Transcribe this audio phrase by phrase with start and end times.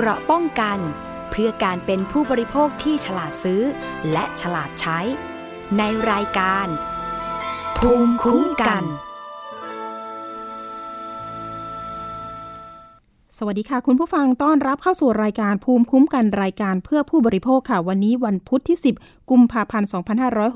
[0.00, 0.78] เกราะป้องกัน
[1.30, 3.62] เพื่อการเป็นผู้บริโภคที่ฉลาดซื้อ
[4.12, 4.98] และฉลาดใช้
[5.78, 6.66] ในรายการ
[7.78, 8.84] ภูมิคุ้มกัน
[13.38, 19.88] สวัสดีค่ะ คุณผู้ฟังต้อนรับเข้าสู่รายการภูมิคุ้มกันรายการเพื่อผู้บริโภคค่ะ วันนี้วันพุธที่ 10 กุมภาพันธ์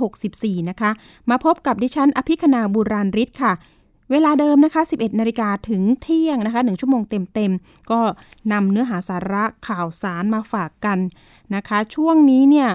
[0.01, 0.91] 2564 นะคะ
[1.31, 3.53] มาพบกับดิฉันอภิคณาบุราริศค่ะ
[4.11, 7.03] เวลาเดิมนะคะ 11 นาฬิกาถึงเที่ยงนะคะ 1 ชั่วโมง
[7.35, 8.01] เต็มๆ ก็
[8.53, 10.99] นำเนื้อหาสาระข่าวสารมาฝากกัน
[11.55, 12.69] นะคะ ช่วงนี้เนี่ย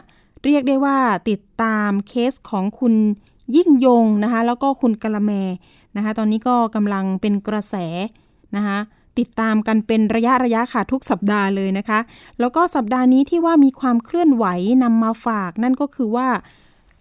[0.44, 0.98] เรียกได้ว่า
[1.30, 2.94] ติดตามเคสของคุณ
[3.56, 5.32] ยิ่งยงนะคะ แล้วก็คุณกะละแม
[5.96, 7.76] นะคะ ตอนนี้ก็กำลังเป็นกระแส
[8.56, 8.78] นะคะ
[9.20, 12.00] ติดตามกันเป็นระยะระยะค่ะทุกสัปดาห์เลยนะคะ
[12.40, 14.46] แล้วก็สัปดาห์นี้ที่ว่ามีความเคลื่อนไหว
[14.84, 16.28] นำมาฝากนั่นก็คือว่า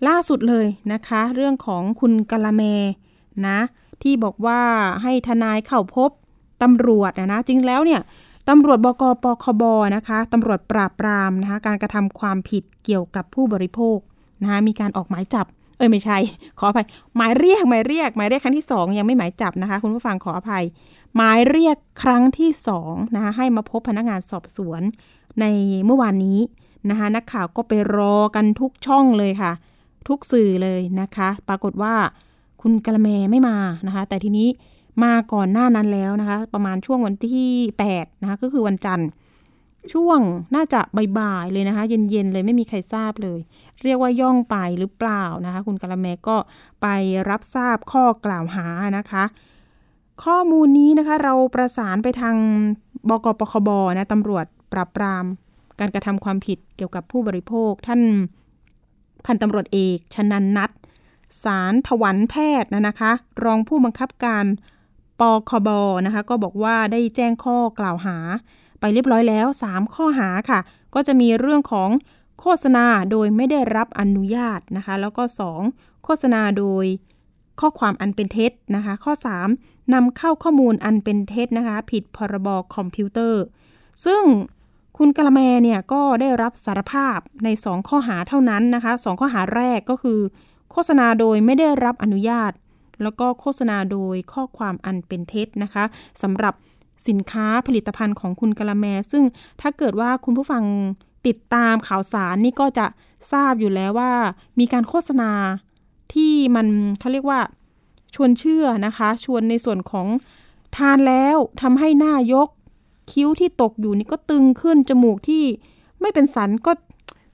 [0.09, 2.62] ล่าสุดเลยนะคะ เรื่องของคุณกะละแม
[3.47, 3.59] นะ
[4.02, 4.60] ที่บอกว่า
[5.02, 6.10] ให้ทนายเข้าพบ
[6.62, 8.00] ตำรวจนะนะจริงแล้วเนี่ย
[8.48, 9.62] ตำรวจบกปคบ
[9.96, 13.98] นะคะตำรวจปราบปรามนะคะการกระทำความผิดเกี่ยวกับผู้บริโภค
[14.42, 16.19] นะคะมีการออกหมายจับ เอ้ยไม่ใช่
[16.58, 20.64] ขออภัย หมายเรียกหมายเรียก หมายเรียกครั้งที่สองยังไม่หมายจับนะคะ คุณผู้ฟังขออภัย
[21.16, 24.83] หมายเรียกครั้งที่สองนะคะให้มาพบพนักงานสอบสวน
[25.41, 25.44] ใน
[25.86, 26.38] เมื่อวานนี้
[26.91, 29.53] นะคะนักข่าวก็ไปรอกันทุกช่องเลยค่ะ
[30.08, 31.94] ทุกสื่อเลยนะคะ ปรากฏว่า
[32.69, 34.48] คุณกะละแมไม่มานะคะ แต่ทีนี้
[35.05, 37.53] มาก่อนหน้านั้นแล้วนะคะ ประมาณช่วงวันที่
[37.89, 39.09] 8นะคะก็คือวันจันทร์
[39.92, 40.20] ช่วง
[40.55, 40.81] น่าจะ
[41.19, 43.41] บ่ายๆเลยนะคะ เย็นๆเลยไม่มีใครทราบเลย
[43.84, 46.37] เรียกว่าย่องไปหรือเปล่านะคะ คุณกะละแมก็
[46.83, 46.87] ไป
[47.31, 48.67] รับทราบข้อกล่าวหา
[48.98, 49.25] นะคะ
[50.25, 52.37] ข้อมูลนี้นะคะเราประสานไปทาง
[53.09, 55.25] บกปคบนะตำรวจปราบปราม
[55.81, 58.00] การกระทำความผิดเกี่ยวกับผู้บริโภค ท่าน
[59.27, 60.70] พันตำรวจเอกชนันนัท
[61.45, 63.12] สารถวันแพทย์นะนะคะ
[63.45, 64.45] รองผู้บังคับการ
[65.20, 65.69] ปคบ
[66.06, 68.17] นะคะ ก็บอกว่าได้แจ้งข้อกล่าวหา
[68.81, 70.61] ไปเรียบร้อยแล้ว 3 ข้อหาค่ะ
[70.95, 71.91] ก็จะมีเรื่องของ
[72.41, 75.23] โฆษณาโดยไม่ได้รับอนุญาตนะคะ แล้วก็
[75.65, 76.84] 2 โฆษณาโดย
[77.60, 79.12] ข้อความอันเป็นเท็จนะคะ ข้อ
[79.53, 83.43] 3นำเข้าข้อมูลอันเป็นเท็จนะคะ ผิดพรบคอมพิวเตอร์
[84.05, 84.22] ซึ่ง
[84.99, 90.21] คุณกะละแมเนี่ยก็ได้รับสารภาพใน 2 ข้อหาเท่านั้นนะคะ 2 ข้อหาแรกก็คือ
[90.71, 92.53] โฆษณาโดยไม่ได้รับอนุญาต
[93.03, 95.84] แล้วก็โฆษณาโดยข้อความอันเป็นเท็จนะคะ
[96.22, 96.54] สำหรับ
[97.09, 99.25] สินค้าผลิตภัณฑ์ของคุณกะละแม ซึ่ง
[99.60, 100.65] ถ้าเกิดว่าคุณผู้ฟัง
[101.27, 102.87] ติดตามข่าวสารนี่ก็จะ
[103.32, 104.12] ทราบอยู่แล้วว่า
[104.59, 105.31] มีการโฆษณา
[106.15, 106.66] ที่มัน
[107.00, 107.41] เขาเรียกว่า
[108.15, 110.06] ชวนเชื่อนะคะ ชวนในส่วนของ
[110.77, 112.48] ทานแล้วทำให้หน้ายก
[113.12, 115.44] คิ้วที่ตกอยู่นี่ก็ตึงขึ้นจมูกที่
[116.00, 116.72] ไม่เป็นสันก็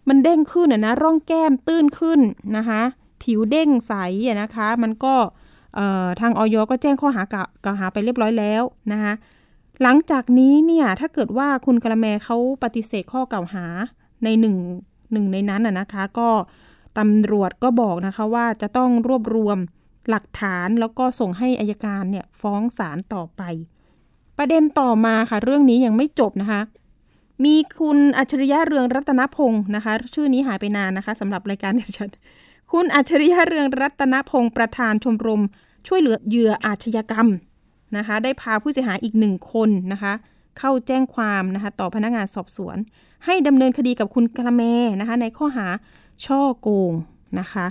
[0.08, 2.20] มันเด้งขึ้นนะร่องแก้มตื้นขึ้น
[2.56, 2.82] นะคะ
[3.22, 3.92] ผิวเด้งใส
[4.42, 5.14] นะคะ มันก็
[6.20, 7.22] ทางออยก็แจ้งข้อหา
[7.64, 8.62] กล่าวหาไปเรียบร้อยแล้ว
[8.92, 9.12] นะคะ
[9.82, 13.66] หลังจากนี้เนี่ยถ้าเกิดว่าคุณกระแมเขาปฏิเสธข้อกล่าวหา
[14.24, 14.56] ในหนึ่ง
[15.12, 16.28] หนึ่งในนั้นนะคะ ก็
[16.98, 19.58] ตำรวจก็บอกนะคะว่าจะต้องรวบรวม
[20.10, 23.42] หลักฐานแล้วก็ส่งให้อายการเนี่ยฟ้องศาลต่อไป
[24.38, 26.60] ประเด็นต่อมาค่ะ เรื่องนี้ยังไม่จบนะคะ
[27.44, 32.10] มีคุณอัจฉริยะเรืองรัตนพงศ์นะคะ ชื่อนี้หายไปนานนะคะสำหรับรายการดิฉัน
[32.76, 35.42] คุณอัจฉริยะเรืองรัตนพงศ์ประธานชมรม
[35.86, 37.28] ช่วยเหลือเหยื่ออาชญากรรม
[37.96, 40.12] นะคะ ได้พาผู้เสียหายอีกหนึ่งคนนะคะ
[40.58, 42.76] เข้าแจ้งความนะคะ ต่อพนักงานสอบสวน
[43.24, 44.62] ให้ดำเนินคดีกับคุณกระแม
[45.00, 45.66] นะคะ ในข้อหา
[46.26, 46.92] ช่อโกง
[47.40, 47.66] นะคะ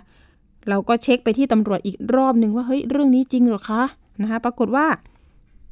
[0.69, 3.83] เราก็เช็คไปที่ตำรวจอีกรอบหนึ่งว่าเฮ้ยเรื่องนี้จริงหรอคะ
[4.21, 4.87] นะคะ ปรากฏว่า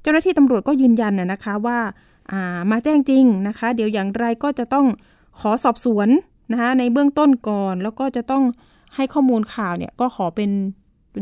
[0.01, 4.85] เจ้าหน้าที่ตำรวจก็ยืนยันนะคะว่าามาแจ้งจริงนะคะ เดี๋ยวอย่างไรก็จะต้อง
[5.39, 6.07] ขอสอบสวน
[6.51, 8.43] นะคะในเบื้องต้นก่อนแล้วก็จะต้อง
[8.95, 10.49] ให้ข้อมูลข่าวเนี่ยก็ขอเป็น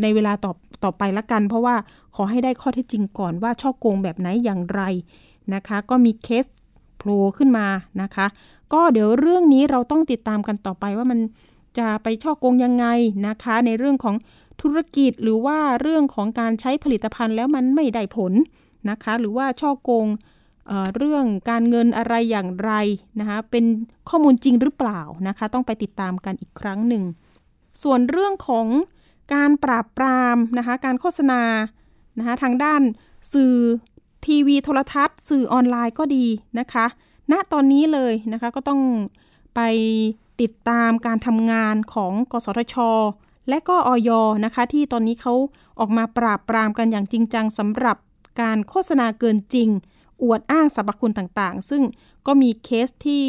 [0.01, 0.51] ในเวลาต่อ
[0.83, 1.75] ต่อไปละกัน เพราะว่า
[2.16, 4.81] ขอให้ได้ข้อเท็จจริงก่อนว่าช่อโกงแบบไหนอย่างไร
[5.53, 6.45] นะคะ ก็มีเคส
[6.97, 7.67] โผล่ขึ้นมา
[8.01, 8.25] นะคะ
[8.73, 11.19] ก็เดี๋ยวเรื่องนี้เราต้องติดตามกันต่อไปว่ามัน
[11.78, 12.85] จะไปช่อโกงยังไง
[13.28, 14.16] นะคะ ในเรื่องของ
[14.61, 18.34] ธุรกิจหรือว่าเรื่องของการใช้ผลิตภัณฑ์แล้วมันไม่ได้ผล
[18.89, 20.07] นะคะ หรือว่าช่อโกง
[20.67, 22.72] เเรื่องการเงินอะไรอย่างไร
[23.19, 23.66] นะคะ เป็น
[24.09, 27.03] ข้อมูลจริงหรือเปล่านะคะ ต้องไปติดตามกันอีกครั้งหนึ่ง
[27.84, 28.68] ส่วนเรื่องของ
[29.34, 31.41] การปราบปรามนะคะการโฆษณา
[32.18, 32.82] นะคะทางด้าน
[33.34, 33.56] สื่อ
[34.26, 36.26] ทีวีโทรทัศน์ สื่อออนไลน์ก็ดี
[36.59, 36.85] นะคะ
[37.32, 38.82] ณตอนนี้เลยนะคะก็ต้อง
[39.56, 39.62] ไป
[40.41, 42.76] ติดตามการทำงานของกสทช
[43.50, 44.09] และก็ออย
[44.46, 45.34] นะคะ ที่ตอนนี้เขา
[45.79, 47.97] ออกมาปราบปรามกันอย่างจริงจังสำหรับ
[48.41, 49.70] การโฆษณาเกินจริง
[50.24, 51.84] อวดอ้างสรรพคุณต่างๆ ซึ่ง
[52.28, 53.26] ก็มีเคสที่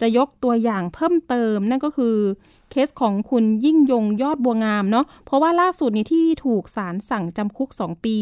[0.00, 2.16] จะยกตัวอย่างเพิ่มเติม นั่นก็คือ
[2.74, 8.18] เคสของคุณยิ่งยงยอดบัวงามเนาะเพราะว่าล่าสุดนี้ที่ถูกศาลสั่งจำคุก 2 ปี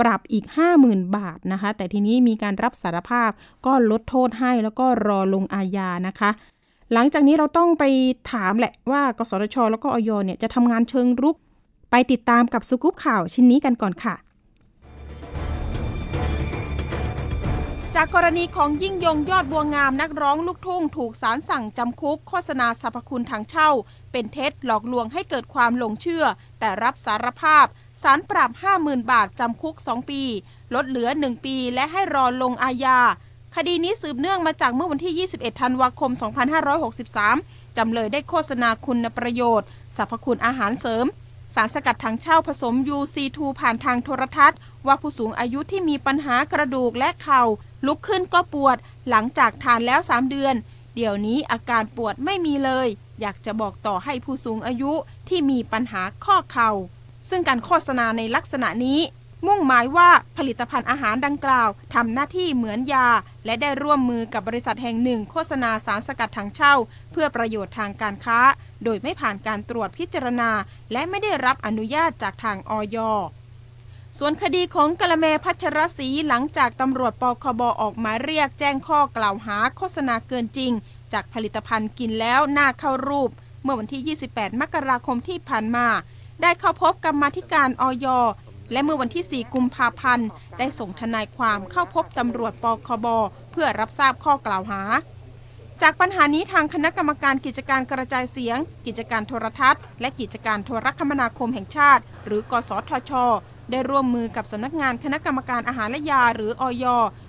[0.00, 0.44] ปรับอีก
[0.80, 3.30] 50,000 บาทนะคะ แต่ทีนี้มีการรับสารภาพ
[3.66, 6.30] ก็ลดโทษให้แล้วก็รอลงอาญานะคะ
[6.92, 7.84] หลังจากนี้เราต้องไป
[8.32, 11.36] ถามแหละว่ากสทช แล้วก็ออยเนี่ยจะทำงานเชิงรุก
[11.90, 14.14] ไปติดตามกับสกู๊ปข่าวชิ้นนี้กันก่อนค่ะ
[17.96, 23.70] จากกรณีของยิ่งยงยอดบัวงามนักร้องลูกทุ่ง ถูกสารสั่งจำคุกโฆษณาสรรพคุณทางเช่า
[24.12, 26.24] เป็นเท็จหลอกลวงให้เกิดความหลงเชื่อ
[26.58, 27.66] แต่รับสารภาพ
[28.02, 28.50] สารปรับ
[28.80, 30.22] 50,000 บาทจำคุก 2 ปี
[30.74, 33.00] ลดเหลือ 1 ปีและให้รอลงอาญา
[33.56, 36.10] คดีนี้สืบเนื่องมาจากเมื่อวันที่ 21 ธันวาคม
[36.94, 39.66] 2563 จำเลยได้โฆษณาคุณประโยชน์
[39.96, 41.06] สรรพคุณอาหารเสริม
[41.54, 47.42] สารสกัดถังเช่าผสม UC2 ผ่านทางโทรทัศน์ ว่าผู้สูงอายุที่มีปัญหากระดูกและเข่า
[47.86, 48.76] ลุกขึ้นก็ปวด
[49.10, 50.54] หลังจากทานแล้ว 3 เดือน
[50.94, 52.88] เดี๋ยวนี้อาการปวดไม่มีเลย
[53.20, 54.92] อยากจะบอกต่อให้ผู้สูงอายุ
[55.28, 56.70] ที่มีปัญหาข้อเข่า
[57.30, 59.00] ซึ่งการโฆษณาในลักษณะนี้
[59.46, 63.08] มุ่งหมายว่าผลิตภัณฑ์อาหารดังกล่าวทำหน้าที่เหมือนยา
[63.44, 66.74] และได้ร่วมมือกับบริษัทแห่งหนึ่ง โฆษณาสารสกัดถังเช่า
[67.12, 68.40] เพื่อประโยชน์ทางการค้า
[68.84, 70.50] โดยไม่ผ่านการตรวจพิจารณา
[70.92, 72.98] และไม่ได้รับอนุญาตจากทางออย
[74.18, 80.72] ส่วนคดีของกละแมพัชรศรีหลังจากตำรวจปคบออกมาเรียกแจ้งข้อกล่าวหาโฆษณาเกินจริง
[81.12, 83.30] จากผลิตภัณฑ์กินแล้วหน้าเข้ารูป
[83.62, 85.86] เมื่อวันที่ 28 มกราคมที่ผ่านมา
[86.42, 88.06] ได้เข้าพบกรรมธิการออย
[88.72, 90.28] และเมื่อวันที่ 4 กุมภาพันธ์
[90.58, 93.06] ได้ส่งทนายความเข้าพบตำรวจปคบ
[93.52, 94.82] เพื่อรับทราบข้อกล่าวหา
[95.82, 103.12] จากปัญหานี้ทางคณะกรรมการกิจการกระจายเสียง กิจการโทรทัศน์ และกิจการโทรคมนาคมแห่งชาติ หรือกสทช
[103.70, 106.84] ได้ร่วมมือกับสำนักงานคณะกรรมการอาหารและยาหรืออย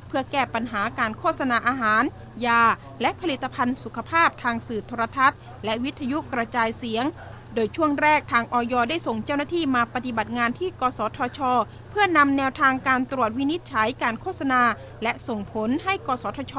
[0.08, 2.04] เพื่อแก้ปัญหาการโฆษณาอาหาร
[2.46, 2.62] ยา
[3.02, 7.06] และผลิตภัณฑ์สุขภาพทางสื่อโทรทัศน์ และวิทยุกระจายเสียง
[7.56, 11.40] โดยช่วงแรกทางออยได้ส่งเจ้าหน้าที่มาปฏิบัติงานที่ กสทช
[11.90, 14.62] เพื่อนำแนวทางการตรวจวินิจฉัยการโฆษณา
[15.04, 16.56] และส่งผลให้ กสทช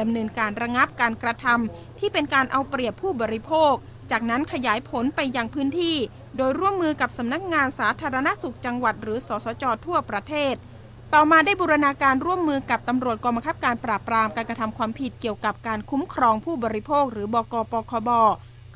[0.00, 3.74] ดำเนินการระงับการกระทำที่เป็นการเอาเปรียบผู้บริโภค
[4.10, 5.96] จากนั้นขยายผลไปยังพื้นที่
[6.36, 10.54] โดยร่วมมือกับสำนักงานสาธารณสุขจังหวัด หรือสสจ ทั่วประเทศ
[11.14, 18.10] ต่อมาได้บูรณาการร่วมมือกับตำรวจกองบังคับการปราบปรามการกระทำความผิดเกี่ยวกับการคุ้มครองผู้บริโภค หรือบกปคบ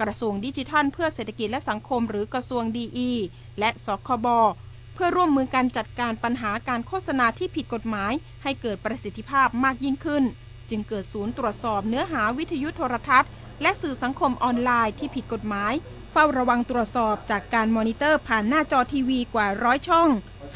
[0.00, 3.10] กระทรวงดิจิทัล เพื่อเศรษฐกิจและสังคม หรือกระทรวงดีอี
[3.58, 4.26] และสคบ
[4.94, 8.12] เพื่อร่วมมือกันจัดการปัญหาการโฆษณาที่ผิดกฎหมาย
[8.42, 10.24] ให้เกิดประสิทธิภาพมากยิ่งขึ้น
[10.70, 13.30] จึงเกิดศูนย์ตรวจสอบเนื้อหาวิทยุโทรทัศน์
[13.62, 15.72] และสื่อสังคมออนไลน์ที่ผิดกฎหมาย
[16.12, 20.08] เฝ้าระวังตรวจสอบจากการมอนิเตอร์ผ่านหน้าจอทีวีกว่าร้อยช่อง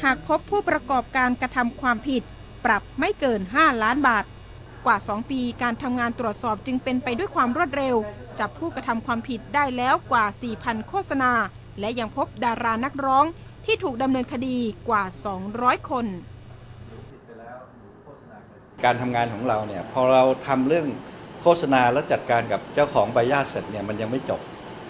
[0.03, 2.23] หากพบผู้ประกอบการกระทำความผิด
[2.65, 4.23] ปรับไม่เกิน 5 ล้านบาท
[4.85, 7.95] กว่า 2 ปีการทำงานตรวจสอบจึงเป็นไปด้วยความรวดเร็ว
[8.39, 10.25] จับผู้กระทำความผิดได้แล้วกว่า
[10.57, 11.31] 4,000 โฆษณา
[11.79, 13.25] และยังพบดารานักร้อง
[13.65, 14.57] ที่ถูกดำเนินคดี
[14.89, 15.03] กว่า
[15.47, 16.05] 200 คน
[18.83, 20.87] การทำงานของเราเนี่ยพอเราทำเรื่อง
[21.41, 24.41] โฆษณาแล้วจัดการกับเจ้าของใบญาตเสร็จเนี่ยมันยังไม่จบ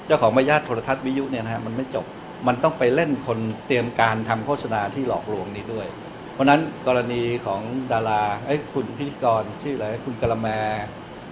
[0.06, 2.06] เจ้าของใบญาตโทรทัศน์วิทยุเนี่ยนะฮะมันไม่จบ
[2.48, 5.88] มันต้องไปเล่นคนเตรียมการทำโฆษณาที่หลอกลวงนี้ด้วย
[6.34, 7.62] เพราะนั้นกรณีของ
[7.92, 10.48] ดาราไอ้คุณพิธีกรชื่ออะไรคุณกะละแม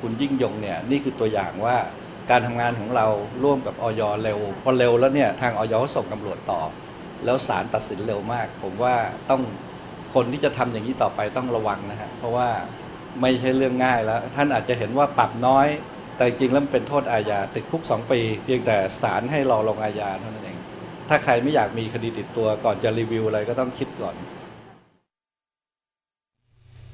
[0.02, 1.75] คุณยิ่งยงเนี่ยนี่คือตัวอย่างว่า
[2.30, 3.08] การทำงานของเรา
[3.44, 6.62] ร่วมกับออยเร็วพอเร็วแล้วเนี่ยทางออยส่งตำรวจต่อ
[7.26, 8.96] แล้วศาลตัดสินเร็วมาก ผมว่า
[9.30, 9.42] ต้อง
[10.14, 12.50] คนที่จะทำอย่างนี้ต่อไปต้องระวังนะฮะเพราะว่า
[13.22, 15.68] ไม่ใช่เรื่องง่ายแล้ว ท่านอาจจะเห็นว่าปรับน้อย
[16.18, 20.58] แต่จริงแล้วเป็นโทษอาญาติดคุก 2 ปี เพียงแต่ศาลให้รอลงอาญาเท่านั้นเอง
[21.10, 24.16] ถ้าใครไม่อยากมีคดีติดตัวก่อนจะรีวิวอะไรก็ต้องคิดก่อน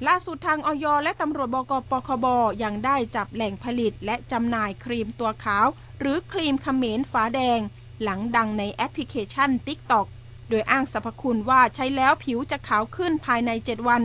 [0.08, 2.26] ล่าสุดทางออยและตำรวจบกปคบ
[2.62, 5.66] ยังได้จับแหล่งผลิตและจำหน่ายครีมตัวขาว
[6.00, 7.60] หรือครีมขมิ้นฝาแดง
[8.02, 10.06] หลังดังในแอปพลิเคชัน TikTok
[10.48, 14.02] โดยอ้างสรรพคุณว่าใช้แล้วผิวจะขาวขึ้นภายใน 7 วัน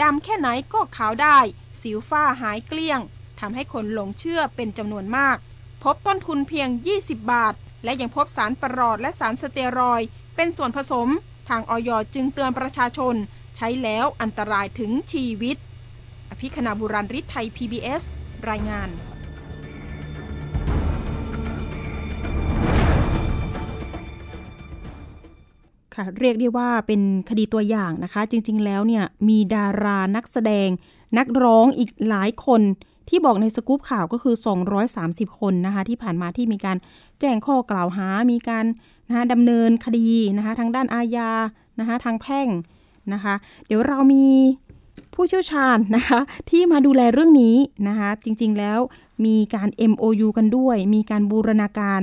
[0.00, 1.38] ดำแค่ไหนก็ขาวได้
[1.82, 3.00] สิวฝ้าหายเกลี้ยง
[3.40, 5.36] ทำให้คนหลงเชื่อเป็นจำนวนมาก
[5.82, 10.00] พบต้นทุนเพียง 20 บาท และยังพบสารประหลอดและสารสเตียรอย
[10.36, 11.08] เป็นส่วนผสม
[11.48, 13.14] ทางออยจึงเตือนประชาชน
[13.56, 15.56] ใช้แล้วอันตรายถึงชีวิต
[16.30, 18.02] อภิคณาบุราริศไทย PBS
[18.48, 18.88] รายงาน
[25.94, 30.68] ค่ะเรียกได้ว่าเป็นคดีตัวอย่างนะคะ จริง ๆ แล้วเนี่ยมีดารานักแสดง
[31.18, 32.62] นักร้องอีกหลายคน
[33.08, 34.34] ที่บอกในสกู๊ปข่าวก็คือ
[34.86, 36.76] 230 คนนะคะที่ผ่านมาที่มีการ
[37.20, 38.64] แจ้งข้อกล่าวหา มีการ
[39.08, 41.30] นะคะดำเนินคดีนะคะทางด้านอาญา
[41.80, 42.48] นะคะทางแพ่ง
[43.12, 43.34] นะคะ
[43.66, 44.26] เดี๋ยวเรามี
[45.14, 46.20] ผู้เชี่ยวชาญนะคะ
[46.50, 47.56] ที่มาดูแลเรื่องนี้
[47.88, 48.78] นะคะจริงๆแล้ว
[49.26, 52.00] มีการ MOU กันด้วย มีการบูรณาการ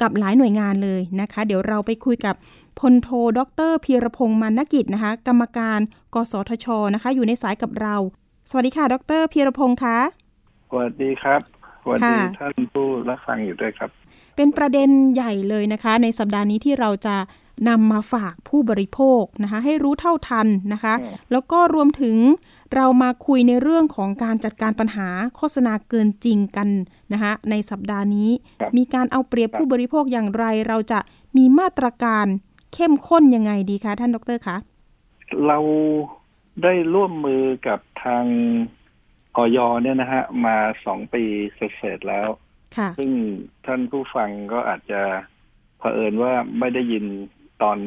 [0.00, 2.34] กับหลายหน่วยงานเลยนะคะ เดี๋ยวเราไปคุยกับ
[2.78, 5.80] พลโทดรพีรพงศ์มานกิจนะคะ กรรมการ
[6.14, 7.96] กสทชนะคะ อยู่ในสายกับเรา
[8.50, 9.98] สวัสดีค่ะ ดรพีรพงศ์คะ
[10.72, 11.40] สวัสดีครับ
[11.82, 13.90] สวัสดีท่านผู้รับฟังอยู่ด้วยครับ
[14.36, 17.16] เป็นประเด็นใหญ่เลยนะคะ ในสัปดาห์นี้ที่เราจะ
[17.68, 20.94] นำมาฝากผู้บริโภคนะคะ ให้รู้เท่าทันนะคะ
[21.32, 22.16] แล้วก็รวมถึง
[22.74, 26.68] เรามาคุยในเรื่องของการจัดการปัญหาโฆษณาเกินจริงกัน
[27.12, 28.30] นะคะ ในสัปดาห์นี้
[28.76, 31.00] มีการเอาเปรียบผู้บริโภคอย่างไร เราจะ
[31.36, 32.26] มีมาตรการ
[32.74, 34.56] เข้มข้นยังไงดีคะท่านดรคะ
[35.46, 35.58] เรา
[36.62, 38.24] ได้ร่วมมือกับทาง
[39.36, 40.56] ออยเนี่ยนะฮะ มา
[40.86, 41.22] สองปี
[41.54, 42.28] เสร็จแล้ว
[42.98, 43.10] ซึ่ง
[43.66, 45.00] ท่านผู้ฟังก็อาจจะ
[45.78, 47.04] เผอิญว่าไม่ได้ยิน
[47.62, 47.78] ตอน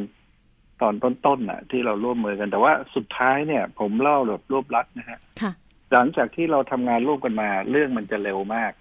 [0.82, 5.20] ตอนต้นๆน่ะ ที่เราร่วมมือกันแต่ว่าสุดท้ายเนี่ย ผมเล่าแบบรวบลัดนะฮะ
[5.92, 8.72] หลังจากที่เราทำงานร่วมกันมา เรื่องมันจะเร็วมาก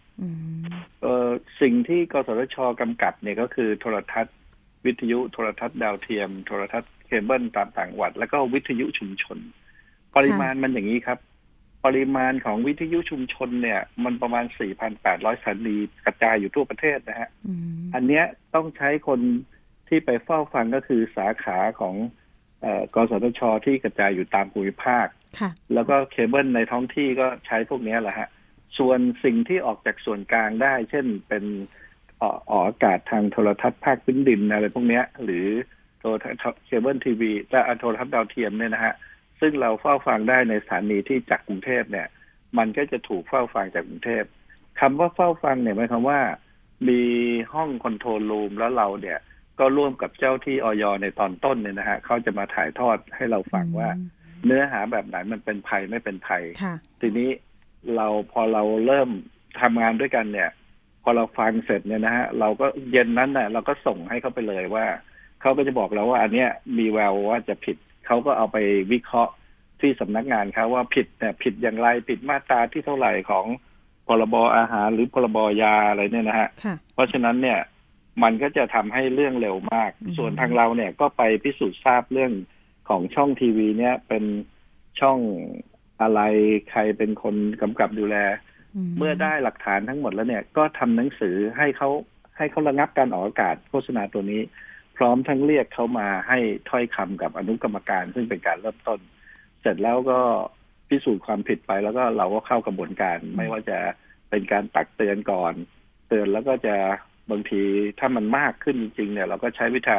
[1.02, 1.28] เออ
[1.61, 4.37] สิ่งที่กสทชกำกับเนี่ยก็คือโทรทัศน์
[4.85, 9.38] วิทยุโทรทัศน์ดาวเทียม โทรทัศน์เคเบิลตามต่างจังหวัด แล้วก็วิทยุชุมชน
[10.16, 11.19] ปริมาณมันอย่างนี้ครับ
[11.85, 14.45] ปริมาณของวิทยุชุมชนเนี่ย มันประมาณ
[14.93, 17.29] 4,800สถานีกระจายอยู่ทั่วประเทศนะฮะ
[17.95, 18.25] อันเนี้ย
[18.55, 19.21] ต้องใช้คน
[19.89, 21.95] ที่ไปเฝ้าฟังก็คือสาขาของ
[22.95, 25.07] กสทชที่กระจายอยู่ตามภูมิภาค
[25.75, 28.29] แล้วก็เคเบิลในท้องที่ก็ใช้พวกนี้แหละฮะ
[28.79, 31.45] ส่วนสิ่งที่ออกจากส่วนกลางได้ เช่นเป็น
[32.21, 35.47] ออกอากาศทางโทรทัศน์ภาคพื้นดินอะไรพวกนี้หรือ
[35.99, 38.95] โทรทัศน์เคเบิลทีวีและโทรทัศน์ดาวเทียมเนี่ยนะฮะ
[39.42, 42.06] ซึ่งเราเฝ้าฟังได้ในสถานีที่จากกรุงเทพเนี่ย
[42.58, 44.25] มันก็จะถูกเฝ้าฟังจากกรุงเทพ
[44.80, 46.20] คำว่าเฝ้าฟังเนี่ยหมายความว่า
[46.88, 47.02] มี
[47.54, 49.18] ห้อง control room แล้วเราเนี่ย
[49.58, 53.88] ก็ร่วมกับเจ้าที่ออยในตอนต้นเนี่ยนะฮะเขาจะมาถ่ายทอดให้เราฟังว่า
[54.44, 56.42] เนื้อหาแบบไหนมันเป็นภัยไม่เป็นภัย
[57.00, 57.30] ทีนี้
[57.96, 59.08] เราพอเราเริ่ม
[59.61, 60.50] ทำงานด้วยกันเนี่ย
[61.02, 64.87] พอเราฟังเสร็จเนี่ยนะฮะเราก็เย็นนั้นน่ะ เราก็ส่งให้เขาไปเลยว่า
[65.40, 67.76] เขาก็จะบอกเราว่า อันเนี้ยมีแววว่าจะผิด
[68.12, 68.59] เขาก็เอาไป
[68.92, 69.33] วิเคราะห์
[69.81, 73.47] ที่สำนักงานเขาว่าผิดเนี่ยผิดอย่างไรผิดมาตราที่เท่าไหร่ของ
[74.07, 76.49] พรบอาหารหรือพรบยาอะไรเนี่ยนะฮะ
[76.95, 77.59] เพราะฉะนั้นเนี่ย
[78.23, 82.33] มันก็จะทำให้เรื่องเร็วมาก ส่วนทางเราเนี่ยก็ไปพิสูจน์ทราบเรื่อง
[82.88, 84.25] ของช่องทีวีเนี่ยเป็น
[85.00, 85.19] ช่อง
[86.00, 86.21] อะไร
[86.71, 88.16] ใครเป็นคนกำกับดูแล
[88.99, 91.88] เมื่อได้หลักฐานทั้งหมดแล้วเนี่ย ก็ทำหนังสือให้เขา
[92.37, 94.42] ให้เขาระงับการออกอากาศโฆษณาตัวนี้
[94.96, 96.38] พร้อมทั้งเรียกเขามาให้
[96.70, 99.00] ถ้อยคำกับอนุกรรมการ ซึ่งเป็นการเริ่มต้น
[99.61, 100.20] เสร็จแล้วก็
[100.88, 103.78] พิสูจน์ความผิดไปแล้วก็เราก็เข้ากระบวนการ ไม่ว่าจะ
[104.30, 105.54] เป็นการตักเตือนก่อน
[106.08, 106.76] เตือนแล้วก็จะ
[107.30, 107.62] บางที
[107.99, 109.99] ถ้ามันมากขึ้นจริงๆเนี่ย เราก็ใช้วิชา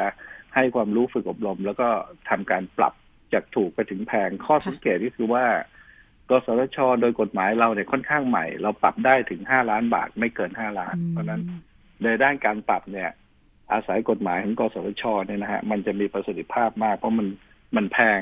[0.56, 1.88] ให้ความรู้ฝึกอบรม แล้วก็
[2.30, 2.94] ทำการปรับ
[3.34, 5.46] จากถูกไปถึงแพงข้อสังเกตก็คือว่า
[6.30, 11.42] กสทช โดยกฎหมายเราเนี่ยค่อนข้างใหม่ เราปรับได้ถึงห้าล้านบาทไม่เกินห้าล้าน เพราะนั้น
[12.04, 13.10] ในด้านการปรับเนี่ย
[13.72, 17.28] อาศัยกฎหมายของกสทชเนี่ยนะฮะมันจะมีประสิทธิภาพมาก เพราะมัน
[17.76, 18.22] มันแพง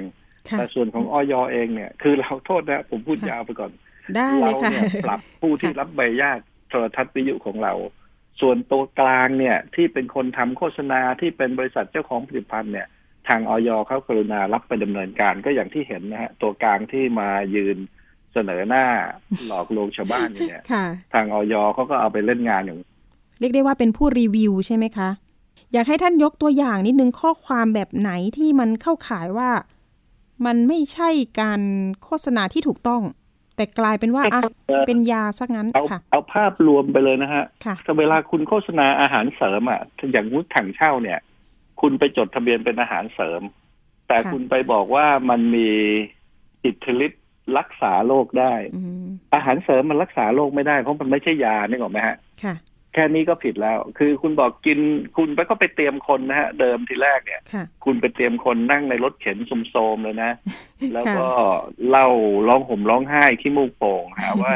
[0.58, 3.72] แต่ส่วนของออยเองเนี่ย คือเราโทษนะ ผมพูดยาวไปก่อน
[4.42, 7.74] เราเนี่ยปรับผู้ที่รับใบญาตโทรทัศน์วิทยุของเรา
[8.42, 12.88] ส่วนตัวกลางเนี่ย ที่เป็นคนทำโฆษณาที่เป็นบริษัทเจ้าของผลิตภัณฑ์เนี่ย
[13.28, 17.78] ทางออยเขากรุณารับไปดำเนินการก็อย่างที่เห็นนะฮะตัวกลางที่มายืน
[18.34, 18.86] เสนอหน้า
[19.48, 20.62] หลอกลวงชาวบ้านเนี่ย
[21.14, 22.80] ทางออยเขาก็เอาไปเล่นงานอย่าง
[23.40, 25.10] เรียกได้ว่าเป็นผู้รีวิวใช่ไหมคะ
[25.74, 29.50] อยากให้ท่านยกตัวอย่างนิดนึงข้อความแบบไหนที่มันเข้าขายว่า
[30.46, 31.10] มันไม่ใช่
[31.42, 31.62] การ
[32.04, 33.02] โฆษณาที่ถูกต้อง
[33.56, 34.42] แต่กลายเป็นว่าอะ
[34.88, 37.46] เป็นยาซะงั้นค่ะ เอาภาพรวมไปเลยนะฮะ
[37.86, 41.20] ถ้าเวลาคุณโฆษณาอาหารเสริมอะอย่างวุฒิถังเช่าเนี่ย
[41.82, 43.42] คุณไปจดทะเบียนเป็นอาหารเสริม
[44.08, 45.70] แต่คุณไปบอกว่ามันมี
[46.66, 47.24] อิทธิฤทธิ์
[47.58, 48.54] รักษาโรคได้
[49.34, 52.18] อาหารเสริมมันรักษาโรคไม่ได้เพราะมันไม่ใช่ยานี่หรอไหมฮะ
[52.94, 54.80] แค่นี้ก็ผิดแล้ว คือคุณบอกกิน
[55.18, 57.42] คุณไปก็ไปเตรียมคนนะฮะ เดิมทีแรกเนี่ย
[57.86, 60.32] คุณไปเตรียมคนนั่งในรถเข็นซุมโซมเลยนะ
[60.94, 61.28] แล้วก็
[61.90, 62.08] เล่า
[62.48, 64.54] ร้องห่มร้องไห้ขี้มูกโป่งหาว่า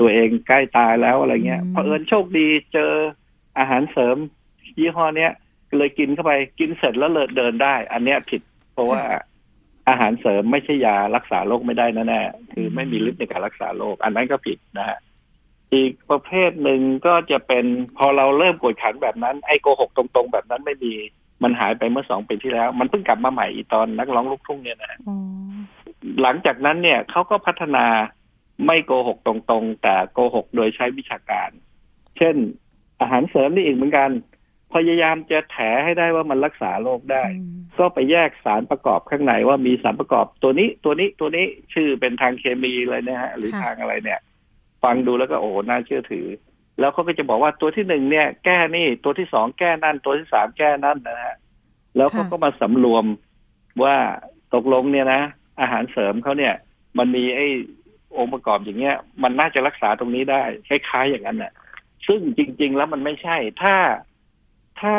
[0.00, 2.92] ตัวเองใกล้ตายแล้วอะไรเงี้ยเผอิญโชคดีเจอ
[3.58, 4.16] อาหารเสริม
[4.78, 5.32] ยี่ห้อเนี้ย
[5.76, 9.02] เลยกินเข้าไปกินเสร็จแล้วเลิศเดินได้ อันเนี้ยผิด เพราะว่า
[9.88, 14.98] อาหารเสริมไม่ใช่ยารักษาโรคไม่ได้แน่ๆคือไม่มีฤทธิ์ในการรักษาโรคอันนั้นก็ผิดนะฮะ
[15.74, 17.64] อีกประเภทหนึ่งก็จะเป็น
[17.98, 20.94] พอเราเริ่มกดขันแบบนั้น ไอ้โกหกตรงๆ แบบนั้นไม่มี
[21.42, 25.00] มันหายไปเมื่อสองปีที่แล้ว มันเพิ่งกลับมาใหม่อีตอนนักร้องลูกทุ่งเนี่ยนะ
[26.22, 27.86] หลังจากนั้นเนี่ยเขาก็พัฒนา
[28.66, 31.50] ไม่โกหกตรงๆ แต่โกหกโดยใช้วิชาการ
[32.16, 32.34] เช่น
[33.00, 34.10] อาหารเสริมนี่อีกเหมือนกัน
[34.74, 37.24] พยายามจะแถให้ได้ว่ามันรักษาโรคได้
[37.78, 44.20] ก็ไปแยกสารประกอบข้างในว่ามีสารประกอบตัวนี้ตัวนี้ตัวนี้ชื่อเป็นทางเคมีเลยนะฮะ หรือทางอะไรเนี่ย
[44.82, 46.26] ฟังดูแล้วก็โอ้น่าเชื่อถือ
[46.80, 51.36] แล้วเขาก็จะบอกว่าตัวที่หนึ่งเนี่ย แก้นี่ตัวที่สองแก้นั่น ตัวที่สามแก้นั่นนะฮะ
[51.96, 53.04] แล้วเขาก็มาสำรวม
[53.82, 53.96] ว่า
[54.54, 55.22] ตกลงเนี่ยนะ
[55.60, 56.54] อาหารเสริมเขาเนี่ย
[56.98, 57.46] มันมีไอ้
[58.16, 61.52] องค์ประกอบอย่างเงี้ย มันน่าจะรักษาตรงนี้ได้คล้ายๆอย่างนั้นแหละ
[62.06, 63.74] ซึ่งจริง ๆ แล้วมันไม่ใช่ ถ้า
[64.80, 64.96] ถ้า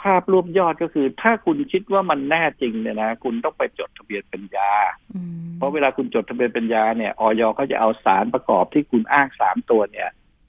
[0.00, 4.72] ภาพรวบยอดก็คือ ถ้าคุณคิดว่ามันแน่จริงเนี่ยนะคุณต้องไปจดทะเบียนเป็นยา
[5.56, 10.08] เพราะเวลาคุณจดทะเบียนเป็นยาเนี่ยออยเขาจะเอาสารประกอบที่คุณอ้างสามตัวเนี่ย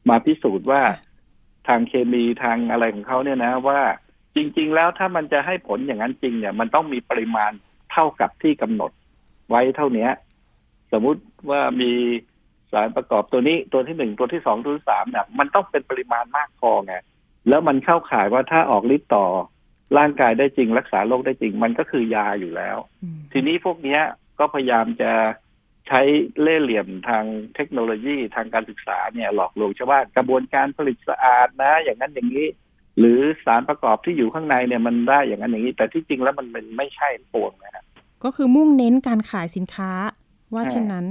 [0.09, 0.81] มาพิสูจน์ว่า
[1.67, 3.79] ทางเคมีทางอะไรของเขาเนี่ยนะว่า
[4.35, 7.51] จริง ๆ แล้วถ้ามันจะให้ผลอย่างนั้นจริง เนี่ย มันต้องมีปริมาณ
[7.91, 8.91] เท่ากับที่กำหนด
[9.49, 10.09] ไว้เท่านี้
[10.91, 11.91] สมมุติว่ามี
[12.71, 16.93] สารประกอบตัวนี้ตัวที่หนึ่งตัวที่สองตัวที่สามเนี่ยมันต้องเป็นปริมาณมากพอไง
[17.49, 19.25] แล้วมันเข้าข่ายว่าถ้าออกฤทธิ์ต่อ
[19.97, 22.77] ร่างกายได้จริง รักษาโรคได้จริง มันก็คือยาอยู่แล้ว
[23.33, 24.01] ทีนี้พวกเนี้ย
[24.39, 25.11] ก็พยายามจะ
[25.87, 26.01] ใช้
[26.41, 27.23] เล่ห์เหลี่ยมทาง
[27.55, 32.47] เทคโนโลยีทางการศึกษาเนี่ยหลอกลวงชาวบ้านกระบวนการผลิตสะอาดนะ อย่างนั้นอย่างนี้
[32.99, 37.79] หรือสารประกอบที่อยู่ข้างในเนี่ยมันได้อย่างนั้นอย่างนี้ แต่ที่จริงแล้วมันเป็นไม่ใช่ปวงนะคร
[38.23, 39.91] ก็คือมุ่งเน้นการขายสินค้า
[40.53, 41.05] ว่าเช่นนั้น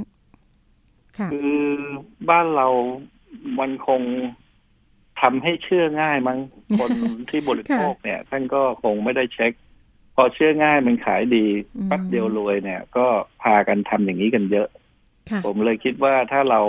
[1.19, 1.65] ค่ะคือ
[2.31, 2.69] บ้านเรา
[3.59, 4.03] มันคง
[5.21, 6.39] ทำให้เชื่อง่ายมั้ง
[6.81, 6.91] คน
[7.31, 9.53] ที่บริโภคเนี่ย ท่านก็คงไม่ได้เช็ค
[10.17, 11.47] พอเชื่อง่ายมันขายดี
[11.87, 13.07] แป๊บเดียวรวยเนี่ย ก็
[13.43, 14.69] พากันทำอย่างนี้กันเยอะ
[15.47, 16.61] ผมเลยคิดว่าถ้าเรา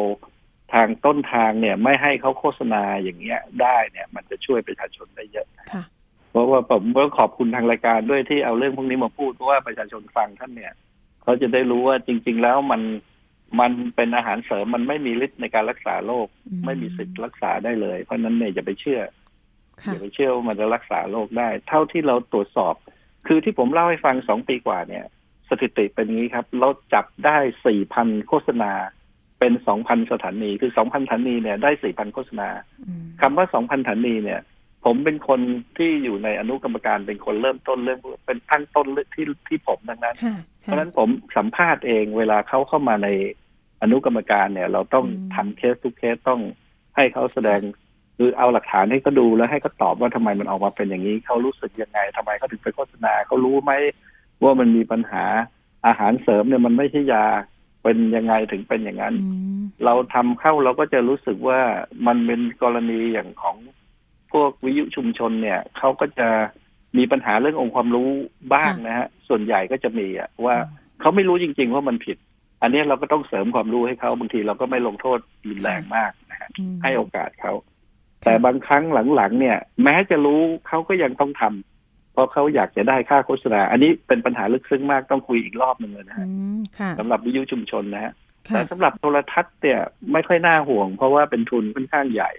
[0.73, 5.47] ทางต้นทางเนี่ย ไม่ให้เขาโฆษณาอย่างเงี้ย ได้เนี่ย มันจะช่วยประชาชนได้เยอะ
[6.31, 10.73] เพราะว่าผมก็ขอบคุณทางรายการด้วยที่เอาเรื่องพวกนี้มาพูดเพราะว่าประชาชนฟังท่านเนี่ย
[11.23, 12.81] เขาจะได้รู้ว่าจริง ๆ แล้วมัน
[13.59, 16.27] มันเป็นอาหารเสริมมันไม่มีฤทธิ์ในการรักษาโรค
[16.65, 19.01] ไม่มีสิทธิ์รักษาได้เลย เพราะนั้นเนี่ยอย่าไปเชื่อ
[19.91, 22.75] อย่าไปเชื่อว่ามันจะรักษาโรคได้ เท่าที่เราตรวจสอบ
[23.27, 25.05] คือที่ผมเล่าให้ฟังสองปีกว่าเนี่ย
[25.49, 28.71] สถิติเป็นงี้ครับ เราจับได้สี่พันโฆษณา
[29.39, 32.49] เป็นสองพันสถานี คือสองพันสถานีเนี่ยได้สี่พันโฆษณา
[33.21, 34.39] คำว่าสองพันสถานีเนี่ย
[34.85, 35.39] ผมเป็นคน
[35.77, 40.15] ที่อยู่ในอนุกรรมการเป็นคนเริ่มต้นเรื่องเป็นตั้งต้นที่ที่ผมดังนั้น
[40.61, 43.09] เพราะฉะนั้นผมสัมภาษณ์เองเวลาเขาเข้ามาใน
[43.81, 45.05] อนุกรรมการเนี่ย เราต้อง
[45.35, 46.41] ทำเคสทุกเคสต้อง
[46.95, 47.61] ให้เขาแสดง
[48.17, 53.71] คือเอาหลักฐานให้เขาดูแล้วให้เขาตอบว่าทำไมมันออกมาเป็นอย่างนี้เขารู้สึกยังไงทำไมเขาถึงไปโฆษณาเขารู้ไหม
[54.43, 55.25] ว่ามันมีปัญหา
[55.85, 57.25] อาหารเสริมเนี่ยมันไม่ใช่ยา
[57.83, 59.15] เป็นยังไงถึงเป็นอย่างนั้น
[59.85, 61.59] เราทำเข้าเราก็จะรู้สึกว่า
[62.07, 63.57] มันเป็นกรณีอย่างของ
[64.33, 66.29] พวกวิทยุชุมชนเนี่ยเขาก็จะ
[66.97, 68.09] มีปัญหาเรื่ององค์ความรู้
[68.53, 70.55] บ้างนะฮะ ส่วนใหญ่ก็จะมีอะว่า
[71.01, 72.17] เขาไม่รู้จริง ๆ ว่ามันผิด
[72.61, 76.49] อันนี้เราก็ต้องเสริมความรู้ให้เขาบางทีเราก็ไม่ลงโทษรุนแรงมากนะฮะ
[76.83, 77.53] ให้โอกาสเขา
[78.25, 78.83] แต่บางครั้ง
[79.15, 86.27] หลังๆเนี่ย แม้จะรู้เขาก็ยังต้องทำเพราะเขาอยากจะได้ค่าโฆษณา อันนี้เป็นปัญหาลึกซึ้งมากต้องคุยอีกรอบหนึ่งเลยนะฮะ
[86.99, 88.13] สำหรับวิทยุชุมชนนะฮะ
[88.53, 89.79] แต่สำหรับโทรทัศน์เนี่ย
[90.13, 92.31] ไม่ค่อยน่าห่วง เพราะว่าเป็นทุนค่อนข้างใหญ่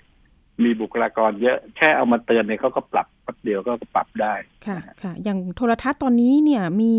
[0.65, 4.35] มีบุคลากรเยอะแค่เอามาเตือนเนี่ยเขาก็ปรับแป๊บเดียวก็ปรับได้
[4.67, 6.95] ค่ะค่ะ อย่างโทรทัศน์ตอนนี้เนี่ยมี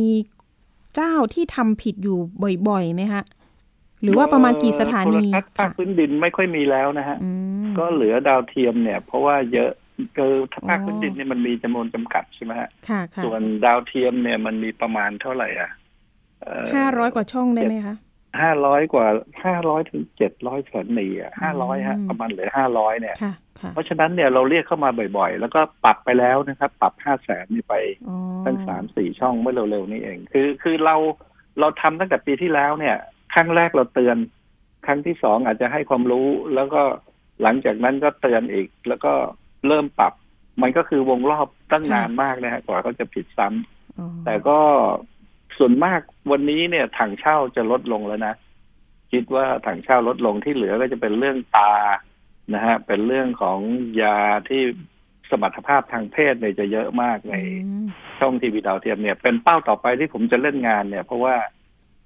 [0.95, 2.17] เจ้าที่ทำผิดอยู่
[2.67, 3.23] บ่อยๆไหมคะ
[4.03, 7.17] หรือว่าประมาณกี่สถานีโทรทัศน์ภาคพื้นดินไม่ค่อยมีแล้วนะฮะ
[7.79, 9.71] ก็เหลือดาวเทียมเนี่ย เพราะว่าเยอะ
[10.17, 15.69] คือถ้าภาคพื้นดินเนี่ยมันมีจำนวนจำกัดใช่ไหมฮะค่ะส่วนดาวเทียมเนี่ยมันมีประมาณเท่าไหร่อะ
[16.75, 17.95] ห้าร้อยกว่าช่องได้ไหมคะ
[18.41, 19.07] ห้าร้อยกว่า
[19.43, 23.15] ห้าร้อยถึงเจ็ดร้อยสถานีอะห้าร้อยฮะประมาณเหลือห้าร้อยเนี่ย
[23.73, 27.75] เพราะฉะนั้นเนี่ยเราเรียกเข้ามาบ่อยๆ แล้วก็ปรับไปแล้วนะครับ ปรับห้าแสนนี่ไป
[28.45, 30.95] ตั้งสามสี่ช่องเมื่อเร็วๆนี้เอง คือคือเรา
[31.59, 32.95] เราทำตั้งแต่ปีที่แล้วเนี่ย
[33.33, 34.17] ครั้งแรกเราเตือน
[34.85, 36.81] ครั้งที่สองอาจจะให้ความรู้แล้วก็
[37.41, 39.13] หลังจากนั้นก็เตือนอีก แล้วก็
[39.67, 40.13] เริ่มปรับ
[40.61, 44.59] มันก็คือวงรอบตั้งนานมากนะฮะกว่าเขาจะผิดซ้ำแต่ก็
[45.57, 45.99] ส่วนมาก
[46.31, 48.33] วันนี้เนี่ยถังเช่าจะลดลงแล้วนะ
[49.11, 51.73] คิดว่าถังเช่าลดลงที่เหลือก็จะเป็นเรื่องตา
[52.53, 53.59] นะฮะเป็นเรื่องของ
[54.01, 54.61] ยาที่
[55.29, 57.35] สมรรถภาพทางเพศเนี่ยจะเยอะมากใน
[58.19, 61.35] ช่องทีวีดาวเทียมเนี่ย เป็นเป้าต่อไปที่ผมจะเล่นงานเนี่ย เพราะว่า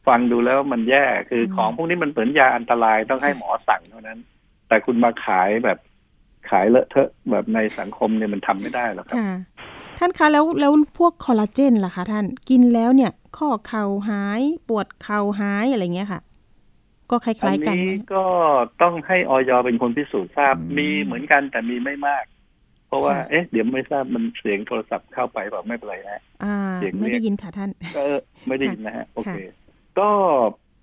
[0.07, 4.19] ฟังดูแล้วมันแย่คือของพวกนี้มันเหมือนยาอันตรายต้องให้หมอสั่งเท่านั้น
[4.67, 5.77] แต่คุณมาขายแบบ
[6.49, 9.17] ขายเลอะเทอะแบบในสังคมเนี่ยมันทำไม่ได้หรอกครับ
[9.99, 16.21] ท่านคะแล้วแล้วพวกคอลลาเจนล่ะคะท่านกินแล้วเนี่ย ข้อเข่าหายปวดเข่าหายอะไรเงี้ยค่ะ
[17.13, 18.25] ก็คล้าย ๆ กันนี้ก็
[18.81, 22.25] ต้องให้ออยเป็นคนพิสูจน์ทราบมีเหมือนกันแต่มีไม่มาก
[22.87, 26.21] เพราะว่าเอ๊ะเดี๋ยวไม่ทราบมันเสียงโทรศัพท์เข้าไปแบบไม่เป็นไรนะ
[26.75, 28.03] เสียงไม่ได้ยินค่ะท่านก็
[28.47, 29.37] ไม่ได้ยินนะฮะโอเค
[29.99, 30.09] ก็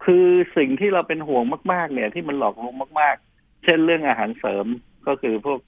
[0.04, 4.66] คือสิ่งที่เราเป็นห่วงมาก ๆ เนี่ย ที่มันหลอกลวงมาก ๆ เช่นเรื่องอาหารเสริม
[5.06, 5.60] ก็คือพวก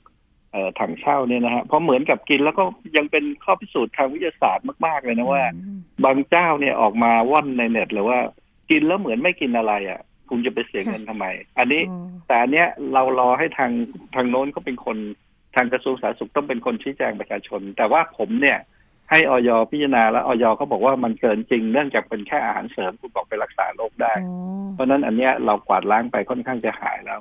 [0.53, 2.65] เอ่อถังเช่าเนี่ยนะฮะเพราะเหมือนกับกินแล้วก็
[2.97, 5.43] ยังเป็นข้อพิสูจน์ทางวิทยาศาสตร์มาก ๆ เลยนะว่า
[6.05, 8.19] บางเจ้าเนี่ยออกมาว่อนในเน็ตเลยว่า
[8.71, 10.01] กินแล้วเหมือนไม่กินอะไรอะ
[10.33, 11.27] คุณจะไปเสียเงินทำไม
[11.59, 11.83] อันนี้
[12.27, 13.73] แต่อันเนี้ยเรารอให้ทาง
[14.15, 14.97] ทางโน้นเขาเป็นคน
[15.57, 18.59] ทางกระทรวงสาธารณสุขต้องเป็นคนชี้แจงประชาชน แต่ว่าผมเนี่ย
[19.11, 24.15] ให้ออยพิจารณาแล้วออยเขาบอกว่ามันเกินจริงเนื่องจากเป็นแค่อาหารเสริมคุณบอกไปรักษาโรคได้
[24.75, 27.21] เพราะนั้นอันเนี้ยเรากวาดล้างไปค่อนข้างจะหายแล้ว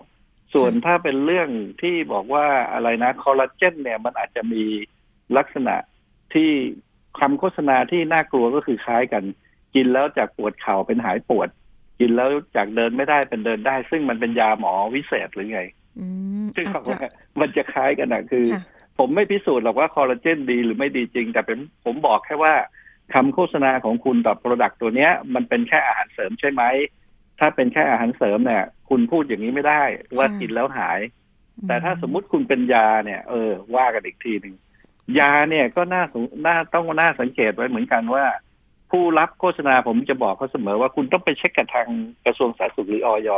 [0.53, 1.49] ส่วนถ้าเป็นเรื่อง
[1.81, 4.63] ที่บอกว่าอะไรนะคอลลาเจนเนี่ยมันอาจจะมี
[5.37, 5.75] ลักษณะ
[6.33, 6.49] ที่
[7.19, 9.23] คำโฆษณาที่น่ากลัวก็คือคล้ายกัน
[9.75, 11.49] กินแล้วจากปวดเข่าเป็นหายปวด
[12.01, 15.61] กินแล้วจากเดินไม่ได้เป็นเดินได้ ซึ่งมันเป็นยาหมอวิเศษหรือไง
[16.55, 16.81] ซึ่งเขา
[17.39, 18.45] มันจะคล้ายกันนะคือ
[18.97, 22.53] ผมไม่พิสูจน์หรอกว่าคอลลาเจนดีหรือไม่ดีจริง แต่เป็นผมบอกแค่ว่า
[23.13, 26.63] คำโฆษณาของคุณต่อโปรดักต์ตัวเนี้ย มันเป็นแค่อาหารเสริมใช่ไหม
[27.39, 29.83] ถ้าเป็นแค่อาหารเสริมเนี่ย คุณพูดอย่างนี้ไม่ได้
[30.17, 30.99] ว่ากินแล้วหาย
[31.67, 34.55] แต่ถ้าสมมุติคุณเป็นยาเนี่ย เออ ว่ากันอีกทีหนึ่ง
[35.19, 36.03] ยาเนี่ยก็น่า
[36.47, 38.25] น่าต้องน่าสังเกตไว้เหมือนกันว่า
[38.91, 41.87] ผู้รับโฆษณาผมจะบอกเขาเสมอว่าคุณต้องไปเช็คกับทาง
[42.25, 43.29] กระทรวงสาธารณสุขหรืออย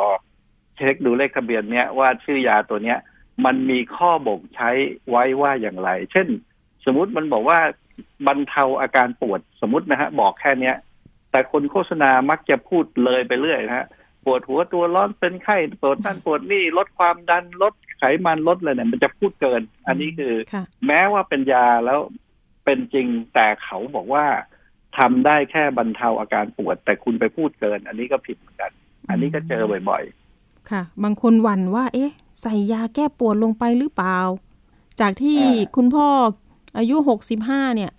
[0.77, 2.99] เช็คดูเลขทะเบียนเนี้ยว่าชื่อยาตัวเนี้ย
[3.45, 4.69] มันมีข้อบ่งใช้
[5.09, 6.27] ไว้ว่าอย่างไร เช่น
[6.85, 7.59] สมมติมันบอกว่า
[8.27, 10.75] บรรเทาอาการปวดสมมตินะฮะ บอกแค่เนี้ย
[11.31, 13.87] แต่คนโฆษณามักจะพูดเลยไปเรื่อยนะฮะ
[14.25, 20.33] ปวดหัวตัวร้อนเป็นไข้ปวดนั่นปวดนี่ลดความดันลดไขมันลดอะไรเนี่ยมันจะพูดเกิน อันนี้คือ
[20.87, 21.99] แม้ว่าเป็นยาแล้ว
[22.65, 24.25] เป็นจริงแต่เขาบอกว่า
[24.97, 28.71] ทำได้แค่บรรเทาอาการปวด แต่คุณไปพูดเกิน อันนี้ก็ผิดเหมือนกัน
[29.09, 34.17] อันนี้ก็เจอบ่อยๆ ค่ะ บางคนหวั่นว่า เอ๊ะ ใส่ยาแก้ปวดลงไปหรือเปล่า
[35.01, 35.39] จากที่
[35.75, 36.07] คุณพ่อ
[36.77, 37.91] อายุหกสิบห้าเนี่ย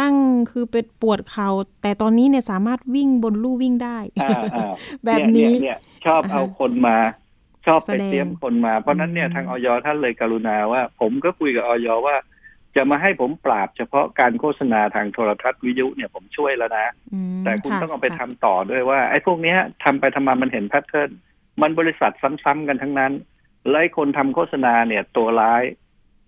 [0.00, 0.14] นั่ง
[0.52, 1.48] คือเป็นปวดเขา่า
[1.82, 3.98] แต่ตอนนี้เนี่ยสามารถวิ่งบนลู่วิ่งได้
[5.04, 6.96] แบบนี้เนี่ยชอบเอาคนมา
[7.66, 12.16] ชอบไปเตรียมคนมา เพราะนั้นเนี่ยทางออยท่านเลยกรุณาว่า ผมก็คุยกับออยว่า
[12.76, 16.86] จะมาให้ผมปราบเฉพาะการโฆษณาทางโทรทัศน์วิทยุเนี่ยผมช่วยแล้วนะ
[17.44, 21.10] แต่คุณต้องเอาไปทำต่อด้วยว่าไอ้พวกเนี้ยทำไปทำมามันเห็นแพทเทิร์น
[21.62, 22.12] มันบริษัท
[22.44, 23.12] ซ้ำๆกันทั้งนั้น
[23.70, 25.62] ไล่คนทำโฆษณาเนี่ยตัวร้าย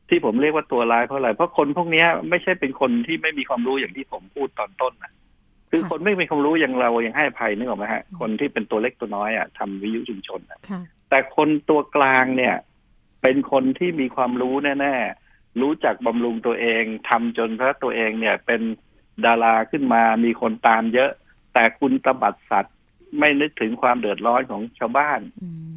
[0.09, 5.13] ที่ผมเรียกว่าตัวร้ายเพราะอะไร เพราะคนพวกนี้ไม่ใช่เป็นคนที่ไม่มีความรู้อย่างที่ผมพูดตอนต้นนะ
[5.71, 10.41] คือคนไม่มีความรู้อย่างเรายังให้อภัยนึกออกไหมฮะ คนที่เป็นตัวเล็กตัวน้อยอะทำวิทยุชุมชน
[11.11, 12.55] แต่คนตัวกลางเนี่ย
[13.23, 15.26] เป็นคนที่มีความรู้แน่ๆ
[15.61, 18.61] รู้จักบำรุงตัวเองทำจนพระตัวเองเนี่ยเป็น
[19.25, 21.11] ดาราขึ้นมามีคนตามเยอะ
[21.55, 22.75] แต่คุณตบัดสัตว์
[23.19, 25.21] ไม่นึกถึงความเดือดร้อนของชาวบ้าน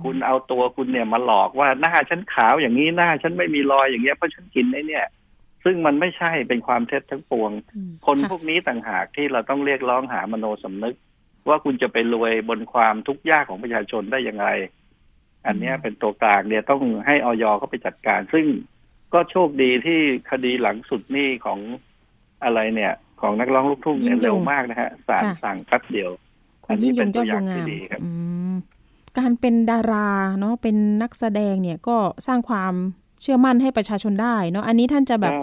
[0.03, 5.05] คุณเอาตัวคุณเนี่ยมาหลอกว่าหน้าฉันขาวอย่างนี้หน้าฉันไม่มีรอยอย่างเงี้ยเพราะฉันกินไอ้เนี่ย
[5.63, 7.51] ซึ่งมันไม่ใช่เป็นความเท็จทั้งปวง
[8.05, 10.95] คนพวกนี้ต่างหากที่เราต้องเรียกร้องหามโนสำนึก
[11.47, 14.45] ว่าคุณจะไปรวยบนความทุกข์ยากของประชาชนได้ยังไง
[15.45, 18.45] อันนี้เป็นตัวกลางเนี่ยต้องให้ออยเขาไปจัดการ ซึ่ง
[19.13, 21.59] ก็โชคดีที่คดีหลังสุดนี่ของ
[22.43, 26.09] อะไรเนี่ย ของนักร้องลูกทุ่งเนี่ยเร็วมากนะฮะศาลสั่งคัดเดียว
[26.69, 28.01] อันนี้เป็นตัวอย่างที่ดีครับ
[29.17, 32.73] การเป็นดาราเนาะเป็นนักแสดงเนี่ยก็สร้างความ
[33.21, 35.33] เชื่อมั่นให้ประชาชนได้เนาะอันนี้ท่านจะแบบ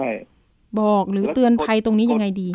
[0.80, 2.48] บอกหรือเตือนภัยตรงนี้ยังไงดี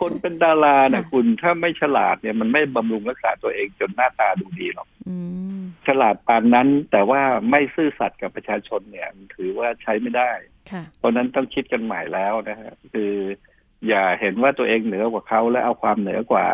[0.00, 4.88] คนเป็นดารานะคุณถ้าไม่ฉลาดเนี่ยมันไม่บำรุงรักษาตัวเองจนหน้าตาดูดีหรอก
[5.86, 10.32] ฉลาดปานนั้นแต่ว่าไม่ซื่อสัตย์กับประชาชนเนี่ยถือว่าใช้ไม่ได้
[10.98, 13.12] เพราะนั้นต้องคิดกันใหม่แล้วนะฮะคือ
[13.88, 16.46] อย่าเห็นว่าตัวเองเหนือกว่าเขาและเอาความเหนือกว่า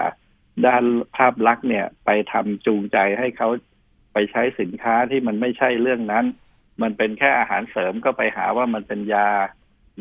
[0.66, 0.84] ด้าน
[1.16, 3.48] ภาพลักษณ์เนี่ย ไปทำจูงใจให้เขา
[4.12, 6.24] ไปใช้สินค้าที่มันไม่ใช่เรื่องนั้น
[6.82, 9.28] มันเป็นแค่อาหารเสริมก็ไปหาว่ามันเป็นยา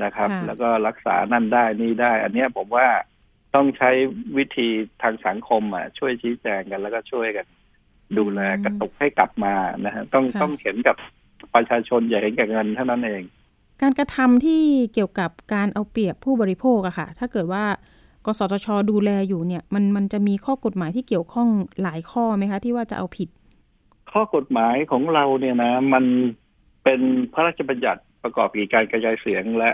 [0.03, 2.88] นะครับ แล้วก็รักษานั่นได้นี่ได้ อันนี้ผมว่า
[3.56, 3.91] ต้องใช้
[4.38, 4.67] วิธี
[5.01, 7.45] ทางสังคมอะช่วยชี้แจงกันแล้วก็ช่วยกัน
[8.17, 9.53] ดูแลกระตุกให้กลับมา
[9.86, 10.95] นะฮะต้องต้องเห็นกับ
[11.56, 13.23] ประชาชนอย่าเห็นกับเงินเท่านั้นเอง
[13.82, 14.62] การกระทำที่
[14.93, 17.63] เกี่ยวกับการเอาเปรียบผู้บริโภคอะค่ะ ถ้าเกิดว่า
[18.25, 21.47] กสทช ดูแลอยู่เนี่ยมันมันจะมีข้อกฎหมายที่เกี่ยวข้อง
[21.82, 23.29] หลายข้อไหมคะ ที่ว่าจะเอาผิด
[24.12, 26.06] ข้อกฎหมายของเราเนี่ยนะ มัน
[26.84, 27.01] เป็น
[27.34, 29.69] พระราชบัญญัติ ประกอบกิจการกระจายเสียงและ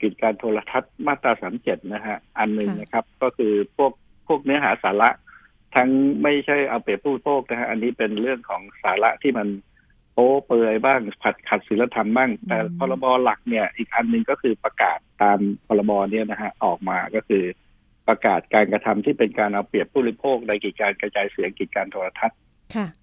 [0.00, 3.92] กิจการโทรทัศน์มาตราสามเจ็ดนะฮะ อันหนึ่งนะครับ ก็คือพวก
[4.26, 5.10] พวกเนื้อหาสาระ
[5.74, 5.88] ทั้ง
[6.22, 9.48] ไม่ใช่เอาเปรียบผู้โภคนะฮะ อันนี้เป็นเรื่องของสาระที่มัน
[10.12, 17.44] โป๊เปือยบ้างผัดขัดศีลธรรมบ้าง แต่พรบหลักเนี่ย อีกอันหนึ่งก็คือประกาศตามพรบเนี่ยนะฮะออกมาก็คือ
[18.08, 22.38] ประกาศการกระทำที่เป็นการเอาเปรียบผู้บริโภคในกิจการกระจายเสียงกิจการโทรทัศน์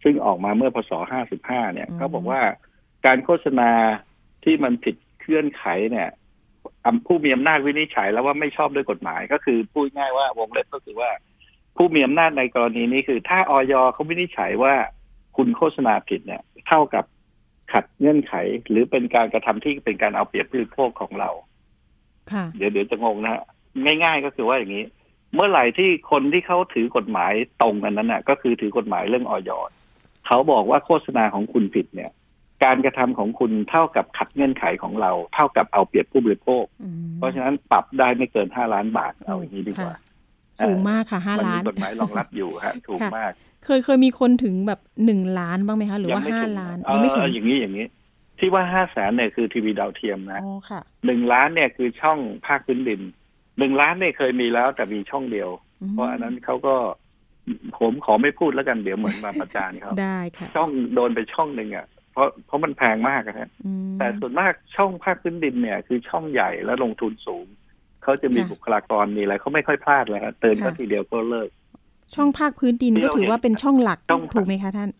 [0.03, 2.41] ซึ่งออกมาเมื่อพศห้าสิบห้าเนี่ยเขาบอกว่า
[3.05, 3.69] การโฆษณา
[4.43, 6.09] ที่มันผิดเคลื่อนไขเนี่ย
[7.05, 11.11] ผู้มีอำนาจวินิจฉัยแล้วว่าไม่ชอบด้วยกฎหมายก็คือพูดง่ายว่าวงเล็บก็คือว่า
[11.77, 14.73] ผู้มีอำนาจในกรณีนี้คือ ถ้าออยเขาวินิจฉัยว่า
[15.37, 17.05] คุณโฆษณาผิดเนี่ย เท่ากับ
[17.71, 18.33] ขัดเงื่อนไข
[18.69, 21.29] หรือเป็นการกระทำที่เป็นการเอาเปรียบผู้บริโภคของเรา
[22.31, 23.43] ค่ะเดี๋ยวเดี๋ยวจะงงนะฮะ
[24.03, 24.85] ง่าย ๆ ก็คือว่าอย่างนี้
[25.35, 29.51] เมื่อไหร่ที่คนที่เขาถือกฎหมายตรงกันนั้นน่ะ ก็คือถือกฎหมายเรื่องออย
[30.27, 32.11] เขาบอกว่าโฆษณาของคุณผิดเนี่ย
[32.63, 36.65] การกระทำของคุณเท่ากับขัดเงื่อนไขของเรา เท่ากับเอาเปรียบผู้บริโภค
[37.17, 39.95] เพราะฉะนั้นปรับได้ไม่เกินห้าล้านบาทเอาอย่างนี้ดีกว่า
[40.65, 43.31] สูงมากค่ะห้าล้านกฎหมายรองรับอยู่ฮะถูกมาก
[43.65, 47.85] เคยเคยมีคนถึงแบบหนึ่งล้านบ้างไหมคะ หรือว่าห้าล้านยังไม่ถึงอย่างนี้อย่างนี้
[48.39, 50.41] ที่ว่าห้าแสนเนี่ยคือทีวีดาวเทียมนะ
[51.05, 53.01] หนึ่งล้านเนี่ยคือช่องภาคพื้นดิน
[53.59, 55.49] หนึ่งล้านเนี่ยเคยมีแล้วแต่มีช่องเดียว
[55.91, 56.75] เพราะอันนั้นเขาก็
[57.79, 63.49] ผมขอไม่พูดแล้วกันเดี๋ยวเหมือนมาประจานเขาได้ค่ะช่องโดนไปช่องหนึ่งอะ เพราะเพราะมันแพงมากนะ
[63.97, 67.45] แต่ส่วนมากช่องภาคพื้นดินเนี่ย คือช่องใหญ่และลงทุนสูง
[68.03, 71.49] เขาจะมีบุคลากรมีอะไรเขาไม่ค่อยพลาดเลยฮะเตือนก็ทีเดียวก็เลิก
[72.15, 73.99] ช่องภาคพื้นดินก็ถือว่าเป็นช่องหลัก
[74.33, 74.91] ถูกไหมคะท่าน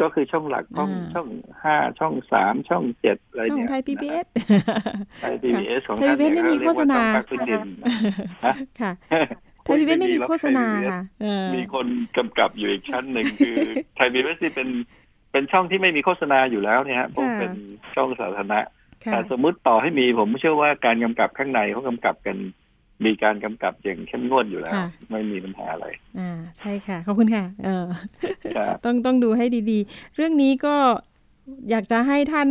[0.00, 1.28] ก็คือช่องหลักช่องช่อง
[1.62, 4.26] ห้าช่องสามช่องเจ็ดอะไรเนี่ยช่องไทยพีบีเอส
[5.20, 7.00] ไทยพีบีเอสของไทยพีบีเอสไม่มีโฆษณา
[8.80, 8.92] ค่ะ
[9.64, 11.00] ไทยพีบีเอสไม่มีโฆษณาค่ะ
[11.54, 13.56] มีคนกำกับอยู่อีกชั้นหนึ่งคือ
[13.96, 14.68] ไทยพีบีเอสที่เป็น
[15.32, 17.52] เป็นช่องที่ไม่มีโฆษณาอยู่แล้วเนี่ยฮะผมเป็น
[17.94, 18.60] ช่องสาธารณะ
[19.12, 22.36] แต่สมมุติต่อให้มีผมเชื่อว่าการกำกับข้างในเขากำกับกัน
[23.04, 24.72] มีการกำกับอย่างเข้มงวดอยู่แล้ว
[25.10, 25.86] ไม่มีปัญหาอะไร
[26.18, 27.86] อ่าใช่ค่ะ ขอบคุณค่ะ เออ
[28.84, 30.76] ต้องต้องดูให้ดีๆ เรื่องนี้ก็
[31.70, 32.48] อยากจะให้ท่าน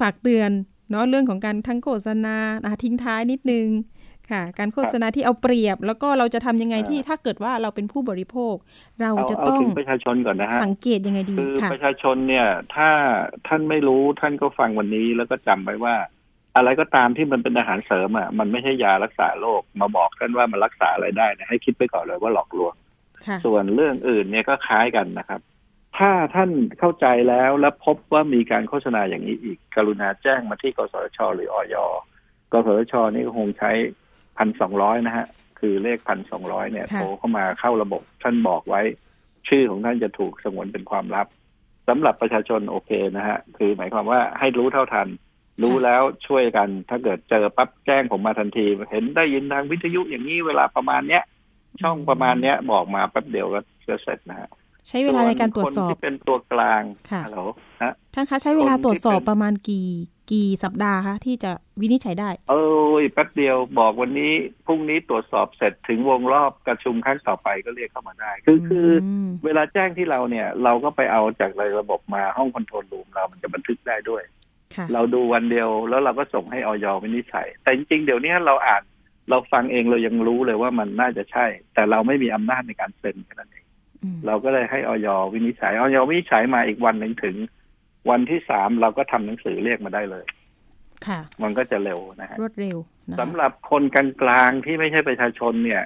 [0.00, 0.50] ฝากเตือน
[0.90, 2.36] เนาะเรื่องของการทั้งโฆษณา
[2.82, 3.66] ทิ้งท้ายนิดนึง
[4.32, 8.54] ค่ะ การโฆษณาที่เอาเปรียบ แล้วก็เราจะทำยังไงที่ถ้าเกิดว่าเราเป็นผู้บริโภค
[9.02, 12.90] เราจะต้องประชาชนก่อนนะฮะสังเกตยังไงดีคือประชาชนเนี่ย ถ้า
[13.48, 15.96] ท่านไม่รู้ท่านก็ฟังวันนี้แล้วก็จำไว้ว่า
[16.56, 22.74] อะไรก็ตามที่มันเป็นอาหารเสริมอะมันไม่ใช่ยารักษาโรคมาบอกกันว่ามันรักษาอะไรได้นะให้คิดไปก่อนเลยว่าหลอกลวง
[23.44, 25.40] ส่วนเรื่องอื่นเนี่ยก็คล้ายกันนะครับ
[25.98, 31.76] ถ้าท่านเข้าใจแล้วและพบว่ามีการโฆษณาอย่างนี้อีก กรุณาแจ้งมาที่กสชหรืออย
[32.52, 33.70] กสชนี่ก็คงใช้
[34.40, 35.26] พันสองร้อยนะฮะ
[35.60, 38.80] คือเลขพันสองร้อยเนี่ยโทรเข้ามาเข้าระบบท่านบอกไว้
[39.48, 41.26] ชื่อของท่านจะถูกสงวนเป็นความลับ
[41.88, 45.08] สำหรับประชาชนโอเคนะฮะ คือหมายความว่าให้รู้เท่าทัน
[45.62, 51.22] รู้แล้วช่วยกัน ถ้าเกิดเจอปั๊บแจ้งผมมาทันที เห็นได้ยินทางวิทยุอย่างนี้เวลาประมาณเนี้ย
[51.82, 54.50] ช่องประมาณเนี้ยบอกมาแป๊บเดียวก็จะเสร็จนะฮะ
[54.90, 57.40] ใช้เวลาในการตรวจสอบที่เป็นตัวกลางค่ะฮัลโหล
[58.14, 59.86] ท่านคะใช้เวลาตรวจสอบประมาณกี่
[60.32, 61.50] กี่สัปดาห์คะที่จะ
[61.80, 62.54] วินิจฉัยได้ เอ
[62.92, 64.32] อแป๊บเดียวบอกวันนี้
[64.66, 68.88] พรุ่งนี้ตรวจสอบเสร็จถึงวงรอบประชุมครั้งต่อไปก็เรียกเข้ามาได้ คือคือ
[69.44, 74.22] เวลาแจ้งที่เราเนี่ย เราก็ไปเอาจากในระบบมาห้องคอนโทรลรูมเรามันจะบันทึกได้ด้วย
[74.92, 78.82] เราดูวันเดียวแล้วเราก็ส่งให้ออยวินิจฉัย แต่จริงๆเดี๋ยวนี้เราอ่าน
[79.30, 83.64] เราฟังเองเรายังรู้เลยว่ามันน่าจะใช่ แต่เราไม่มีอำนาจในการเซ็นแค่นั้นเอง
[84.26, 87.36] เราก็เลยให้ออยวินิจฉัยออยวินิจฉัยมาอีกวันหนึ่งถึง
[88.10, 90.24] วันที่สามเราก็ทำหนังสือเรียกมาได้เลย
[91.06, 92.76] ค่ะ มันก็จะเร็วนะฮะรวดเร็ว
[93.20, 95.82] สำหรับคนกลางๆที่ไม่ใช่ประชาชนเนี่ย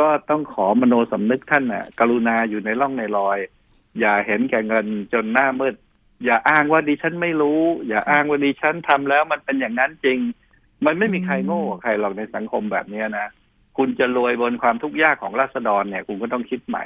[0.00, 3.38] ก็ต้องขอมโนสำนึกท่านน่ะ กรุณาอยู่ในร่องในรอย
[4.00, 5.74] อย่าเห็นแก่เงินจนหน้ามืด
[6.24, 10.18] อย่าอ้างว่าดิฉันไม่รู้ อย่าอ้างว่าดิฉันทำแล้วมันเป็นอย่างนั้นจริง
[10.86, 13.26] มันไม่มีใครโง่ใครหรอกในสังคมแบบนี้นะ
[13.78, 16.84] คุณจะรวยบนความทุกข์ยากของราษฎรเนี่ย คุณก็ต้องคิดใหม่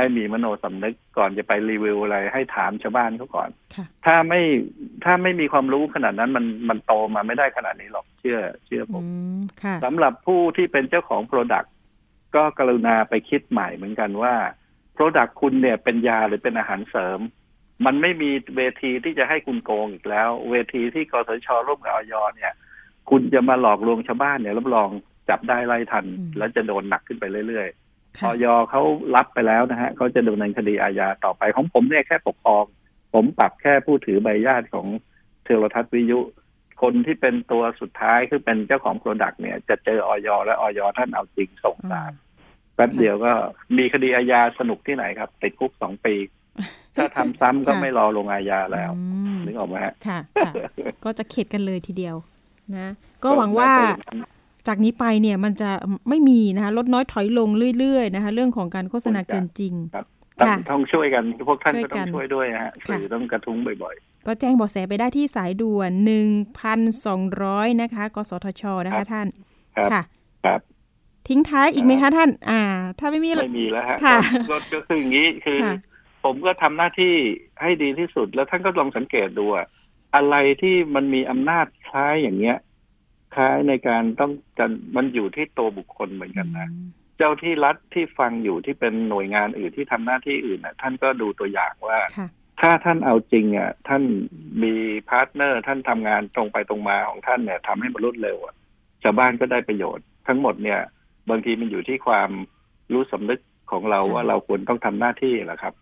[0.00, 3.48] ให้มีมโนสำนึกก่อนจะไปรีวิวอะไร ให้ถามชาวบ้านเขาก่อน
[4.04, 4.40] ถ้าไม่
[5.04, 9.02] ถ้าไม่มีความรู้ขนาดนั้นมันมันโตมาไม่ได้ขนาดนี้หรอกเชื่อ เชื่อผม
[9.84, 11.72] สำหรับผู้ที่เป็นเจ้าของ product
[12.34, 14.34] ก็กรุณาไปคิดใหม่เหมือนกันว่า
[14.94, 17.20] product คุณเนี่ยเป็นยาหรือเป็นอาหารเสริม
[17.86, 22.52] มันไม่มีเวทีที่จะให้คุณโกงอีกแล้ว เวทีที่กสทชร่วมกับอยเนี่ย
[23.10, 24.88] คุณจะมาหลอกลวงชาวบ้านเนี่ยรับรอง
[25.28, 26.04] จับได้ไล่ทัน
[26.38, 27.68] แล้วจะโดนหนักขึ้นไปเรื่อย
[28.24, 28.82] อยเขา
[29.16, 32.64] รับไปแล้วนะฮะเขาจะดำเนินคดีอาญาต่อไปของผมเนี่ยแค่ปกครอง
[33.14, 34.86] ผมปรับแค่ผู้ถือใบอนุญาตของ
[35.44, 36.20] โทรทัศน์วิทยุ
[36.82, 42.12] คนที่เป็นตัวสุดท้ายคือเป็นเจ้าของ product เนี่ย จะเจอออยและออยท่านเอาจริงส่งศาล
[42.74, 43.32] แป๊บเดียวก็
[43.78, 46.14] มีคดีอาญาสนุกที่ไหนครับติดคุกสองปี
[46.96, 48.90] ถ้าทำซ้ำก็ไม่รอลงอาญาแล้ว
[49.46, 50.20] นึกออกไหมฮะค่ะ
[51.04, 52.16] ก็จะเข็ดกันเลยทีเดียว
[52.76, 52.88] นะ
[53.24, 53.70] ก็หวังว่า
[54.66, 55.70] จากนี้ไปเนี่ยมันจะ
[56.08, 65.90] ไม่มีนะคะลดน้อยถอยลงเรื่อยๆนะคะเรื่องของการโฆษณาเกินจริงค่ะต้องช่วยกันพวกท่านก็ต้องช่วยด้วยฮะสื่อต้องกระทุ้งบ่อยๆ ก็แจ้งเบาะแสไปได้ที่สายด่วน
[66.66, 69.26] 1,200นะคะกสทชนะคะท่าน
[69.92, 70.02] ค่ะ
[70.44, 70.60] ครับ
[71.28, 72.62] ทิ้งท้ายอีกไหมคะท่าน อ่า
[72.98, 73.96] ถ้าไม่มีไม่มีแล้วฮะ
[74.72, 75.58] ก็คืออย่างนี้คือ
[76.24, 77.14] ผมก็ทำหน้าที่
[77.62, 79.44] ให้ดีที่สุดแล้วท่านก็ลองสังเกตดู
[80.14, 82.56] อะไรที่มันมีอำนาจคล้ายอย่างเงี้ย
[83.34, 86.68] คล้ายในการต้องกันมันอยู่ที่ตัวบุคคลเหมือนกันนะ
[87.18, 92.00] เจ้าที่รัฐที่ฟังอยู่ที่เป็นหน่วยงานอื่นที่ทำหน้าที่อื่นน่ะท่านก็ดูตัวอย่างว่า
[92.60, 94.02] ถ้าท่านเอาจริงอะท่าน
[94.62, 94.74] มี
[95.08, 98.54] partner ท่านทำงานตรงไปตรงมาของท่านเนี่ยทำให้มันรวดเร็วอะ
[99.02, 100.80] ชาวบ้านก็ได้ประโยชน์ ทั้งหมดเนี่ย
[101.30, 102.30] บางทีมันอยู่ที่ความ
[102.92, 103.40] รู้สำนึก
[103.70, 105.74] ของเราว่าเราควรต้องทำหน้าที่แหละครับ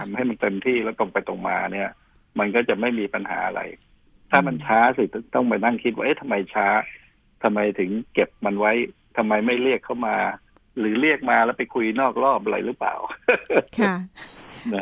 [0.00, 1.90] ทำให้มันเต็มที่แล้วตรงไปตรงมาเนี่ย
[2.38, 3.60] มันก็จะไม่มีปัญหาอะไร
[4.30, 5.02] ถ้ามันช้าสิ
[5.34, 6.66] ต้องไปนั่งคิดว่าเอ๊ะทำไมช้า
[7.42, 8.72] ทำไมถึงเก็บมันไว้
[9.16, 10.16] ทำไมไม่เรียกเข้ามา
[10.78, 12.94] หรือเรียกมาแล้วไปคุยนอกรอบอะไรหรือเปล่า
[13.78, 13.94] ค่ะ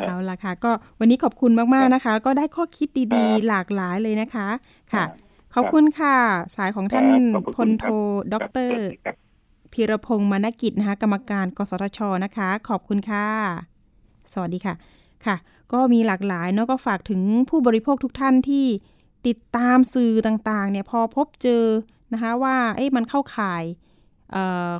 [0.07, 4.47] เอาละค่ะ ก็วันนี้ขอบคุณมาก ๆ นะคะ ก็ได้ข้อคิดดีๆ หลากหลายเลยนะคะ
[4.93, 5.03] ค่ะ
[5.55, 6.15] ขอบคุณค่ะ
[6.55, 7.07] สายของท่าน
[7.55, 7.85] พลโท
[8.33, 8.87] ด็อกเตอร์
[9.73, 13.25] พีรพงศ์มานกิจนะคะ กรรมการกสทชนะคะ ขอบคุณค่ะ
[14.33, 14.75] สวัสดีค่ะ
[15.25, 15.35] ค่ะ
[15.73, 18.65] ก็มีหลากหลายเนาะก็ฝากถึงผู้บริโภคทุกท่านที่
[19.27, 21.65] ติดตามสื่อต่างๆเนี่ยพอพบเจอ
[22.13, 23.63] นะคะว่าเอ๊ะมันเข้าข่าย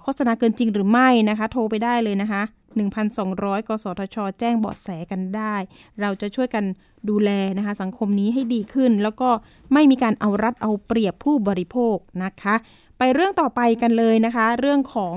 [0.03, 2.41] โฆษณาเกินจริงหรือไม่นะคะ โทรไปได้เลยนะคะ
[3.05, 5.55] 1,200 กสทช แจ้งเบาะแสกันได้
[6.01, 6.63] เราจะช่วยกัน
[7.09, 9.29] ดูแลนะคะสังคมนี้ให้ดีขึ้น แล้วก็
[9.73, 12.55] ไม่มีการเอารัดเอาเปรียบผู้บริโภคนะคะ
[12.97, 15.15] ไปเรื่องต่อไปกันเลยนะคะ เรื่องของ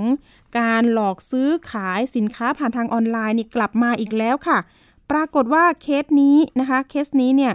[0.59, 4.59] การหลอกซื้อขายสินค้าผ่านทางออนไลน์นี่กลับมาอีกแล้วค่ะ
[5.11, 7.53] ปรากฏว่าเคสนี้นะคะเคสนี้เนี่ย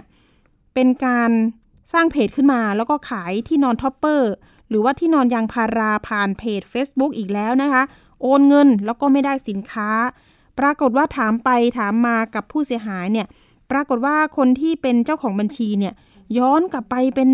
[0.78, 1.30] เป็นการ
[1.92, 4.32] สร้างเพจขึ้นมาแล้วก็ขายที่นอน topper
[4.68, 7.82] หรือว่าที่นอนยางพาราผ่านเพจ Facebook อีกแล้วนะคะ
[8.22, 9.90] โอนเงินแล้วก็ไม่ได้สินค้า
[10.58, 13.26] ปรากฏว่าถามไปถามมากับผู้เสียหายเนี่ย
[13.70, 15.94] ปรากฏว่าคนที่เป็นเจ้าของบัญชีเนี่ย
[16.38, 17.30] ย้อนกลับไปเป็น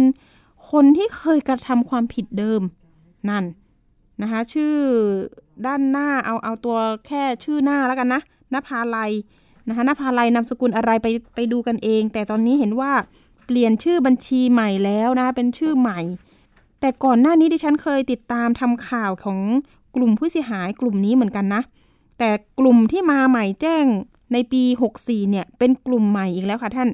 [0.71, 2.61] คนที่เคยกระทำความผิดเดิม
[3.29, 3.45] นั่น
[4.23, 4.75] นะคะ ชื่อ
[5.67, 8.21] ด้านหน้าเอาเอาตัวแค่ชื่อหน้าแล้วกันนะ
[8.53, 9.13] นภาลัย
[9.69, 12.93] นะคะนภาลัยนามสกุลอะไรไปไปดูกันเอง แต่ตอนนี้เห็นว่า
[13.47, 16.01] เปลี่ยนชื่อบัญชีใหม่แล้วนะ เป็นชื่อใหม่
[16.81, 19.41] แต่ก่อนหน้านี้ดิฉันเคยติดตามทำข่าวของ
[19.95, 21.63] กลุ่มผู้เสียหายกลุ่มนี้เหมือนกันนะ
[22.19, 23.85] แต่กลุ่มที่มาใหม่แจ้ง
[24.33, 24.63] ในปี
[24.99, 26.89] 64 เนี่ย เป็นกลุ่มใหม่อีกแล้วค่ะท่าน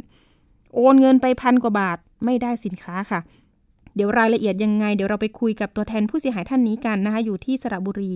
[0.74, 3.20] โอนเงินไปพันกว่าบาทไม่ได้สินค้าค่ะ
[3.94, 8.12] เดี๋ยวรายละเอียดยังไง เดี๋ยวเราไปคุยกับตัวแทนผู้เสียหายท่านนี้กันนะคะอยู่ที่สระบุรี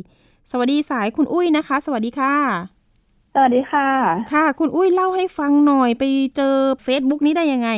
[0.51, 2.35] สวัสดีสายคุณอุ้ยนะคะ สวัสดีค่ะ
[3.35, 3.89] สวัสดีค่ะ
[4.33, 6.05] ค่ะ คุณอุ้ยเล่าให้ฟังหน่อยไป
[6.37, 6.55] เจอ
[6.87, 7.71] Facebook นี้ได้ยังไง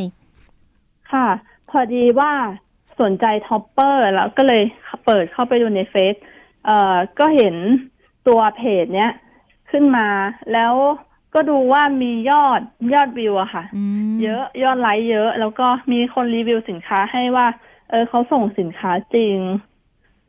[1.13, 1.29] ค่ะ
[1.71, 2.33] พอดีว่า
[3.01, 4.63] สนใจ topper แล้วก็เลย
[5.05, 6.15] เปิดเข้าไปดูในเฟซ
[6.67, 7.55] เอ่อก็เห็น
[8.29, 9.13] ตัวเพจเนี้ย
[9.71, 10.09] ขึ้นมา
[10.53, 10.75] แล้ว
[11.35, 12.61] ก็ดูว่ามียอด
[12.95, 13.65] ยอดวิวอะค่ะ
[14.23, 17.47] เยอะยอดไลค์เยอะ แล้วก็มีคนรีวิวสินค้าให้ว่า
[17.91, 19.37] เออเขาส่งสินค้าจริง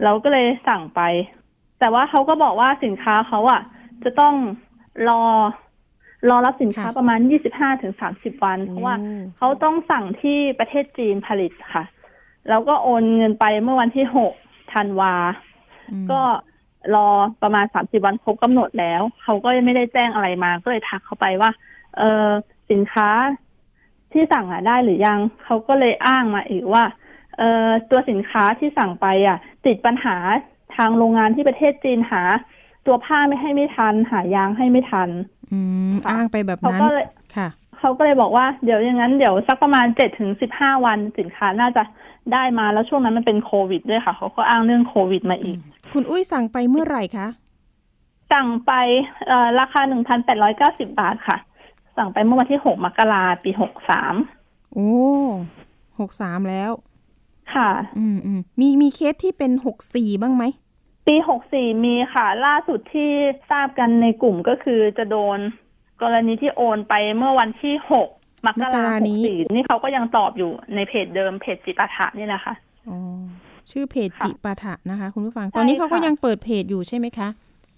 [0.03, 1.01] เราก็เลยสั่งไป
[1.79, 3.61] แต่ว่าเขาก็บอกว่าสินค้าเขาอะ
[4.03, 4.33] จะต้อง
[5.09, 5.23] รอ
[6.29, 8.95] รอรับสินค้าประมาณยี่สิบห้าถึงสามสิบวัน เพราะว่า
[9.37, 11.83] เขาต้องสั่งที่ประเทศจีนผลิตค่ะ
[12.49, 14.33] แล้วก็โอนเงินไปเมื่อวันที่หก
[14.73, 15.13] ธันวา
[16.11, 16.21] ก็
[16.95, 17.09] รอ
[17.43, 21.51] ประมาณสามสิบวันครบกำหนดแล้ว เขาก็ไม่ได้แจ้งอะไรมา ก็เลยทักเขาไปว่า
[21.97, 22.27] เออ
[22.71, 23.09] สินค้า
[24.11, 26.83] ที่สั่งอะได้หรือยัง เขาก็เลยอ้างมาอีกว่า
[27.37, 30.17] เออตัวสินค้าที่สั่งไปอะติดปัญหา
[30.75, 32.21] ทางโรงงานที่ประเทศจีนหา
[32.87, 35.09] ตัวผ้าไม่ให้ไม่ทัน หายางให้ไม่ทัน
[35.51, 35.59] อื
[35.91, 36.81] มอ้างไปแบบนั้น
[37.35, 37.47] ค่ะ
[37.79, 41.83] เขาก็เลยบอกว่าเดี๋ยวอย่างนั้นเดี๋ยวสักประมาณเจ็ดถึงสิบห้าวันสินค้าน่าจะ
[42.33, 45.57] ได้มาแล้วช่วงนั้นมันเป็นโควิดด้วยค่ะ เขาก็อ้างเรื่องโควิดมาอีก
[45.93, 47.27] คุณอุ้ยสั่งไปเมื่อไหร่คะ
[48.31, 48.71] สั่งไป
[49.59, 51.37] ราคาหนึ่งพันแปดร้อยเก้าสิบาทค่ะ
[51.97, 54.15] สั่งไปเมื่อวันที่หกมกราปีหกสาม
[54.73, 54.91] โอ้
[55.99, 56.71] หกสามแล้ว
[57.53, 60.43] ค่ะ อืมอืมมีมีเคสที่เป็นหกสี่บ้างไหม
[61.07, 63.11] ปีหกสี่มีค่ะ ล่าสุดที่
[63.51, 65.39] ทราบกันในกลุ่มก็คือจะโดน
[66.01, 68.07] กรณีที่โอนไปเมื่อวันที่หก
[68.47, 72.53] มกราคมสี่นี่เขาก็ยังตอบอยู่ในเพจเดิมเพจจิปาถะนี่แหละค่ะ
[72.89, 72.97] อ๋อ
[73.71, 77.29] ชื่อเพจจิปาถะนะคะ คุณผู้ฟัง ตอนนี้เขาก็ยังเปิดเพจอยู่ใช่ไหมคะ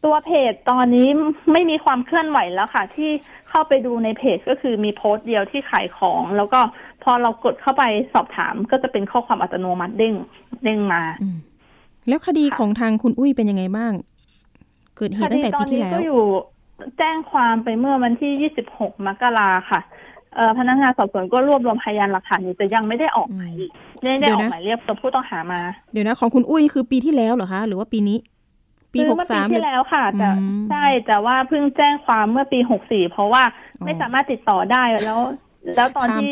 [0.06, 1.08] ตัวเพจตอนนี้
[1.52, 3.12] ไม่มีความเคลื่อนไหวแล้วค่ะ ที่
[3.50, 6.60] เข้าไปดูในเพจก็คือมีโพสต์เดียวที่ขายของ แล้วก็
[7.04, 10.14] พอเรากดเข้าไปสอบถามก็จะเป็นข้อความอัตโนมัติเด้ง
[10.64, 11.02] เด้งมา
[12.10, 13.94] แล้วคดีของทางคุณอุ้ยเป็นยังไงบ้าง
[14.96, 16.24] เกิดเหตุตั้งแต่ปีที่แล้วก็อยู่
[16.98, 19.82] แจ้งความไปเมื่อวันที่ 26 มกราค่ะ
[20.58, 23.54] พนักงานสอบสวนก็รวบรวมพยานหลักฐานอยู่แต่ยังไม่ได้ออกหมาย
[24.02, 28.18] ไม่ได้ออกหมายเรียกตัวผู้ต้องหามา เดี๋ยวนะ ของคุณอุ้ยคือปีที่แล้วเหรอคะ หรือว่าปีนี้
[28.94, 30.30] ปีหกสามปีที่แล้วค่ะแต่
[30.70, 33.44] ใช่แต่ว่าเพิ่งแจ้งความเมื่อปีหกสี่เพราะว่า
[33.84, 35.20] ไม่สามารถติดต่อได้แล้ว
[35.76, 36.32] แล้วตอนที่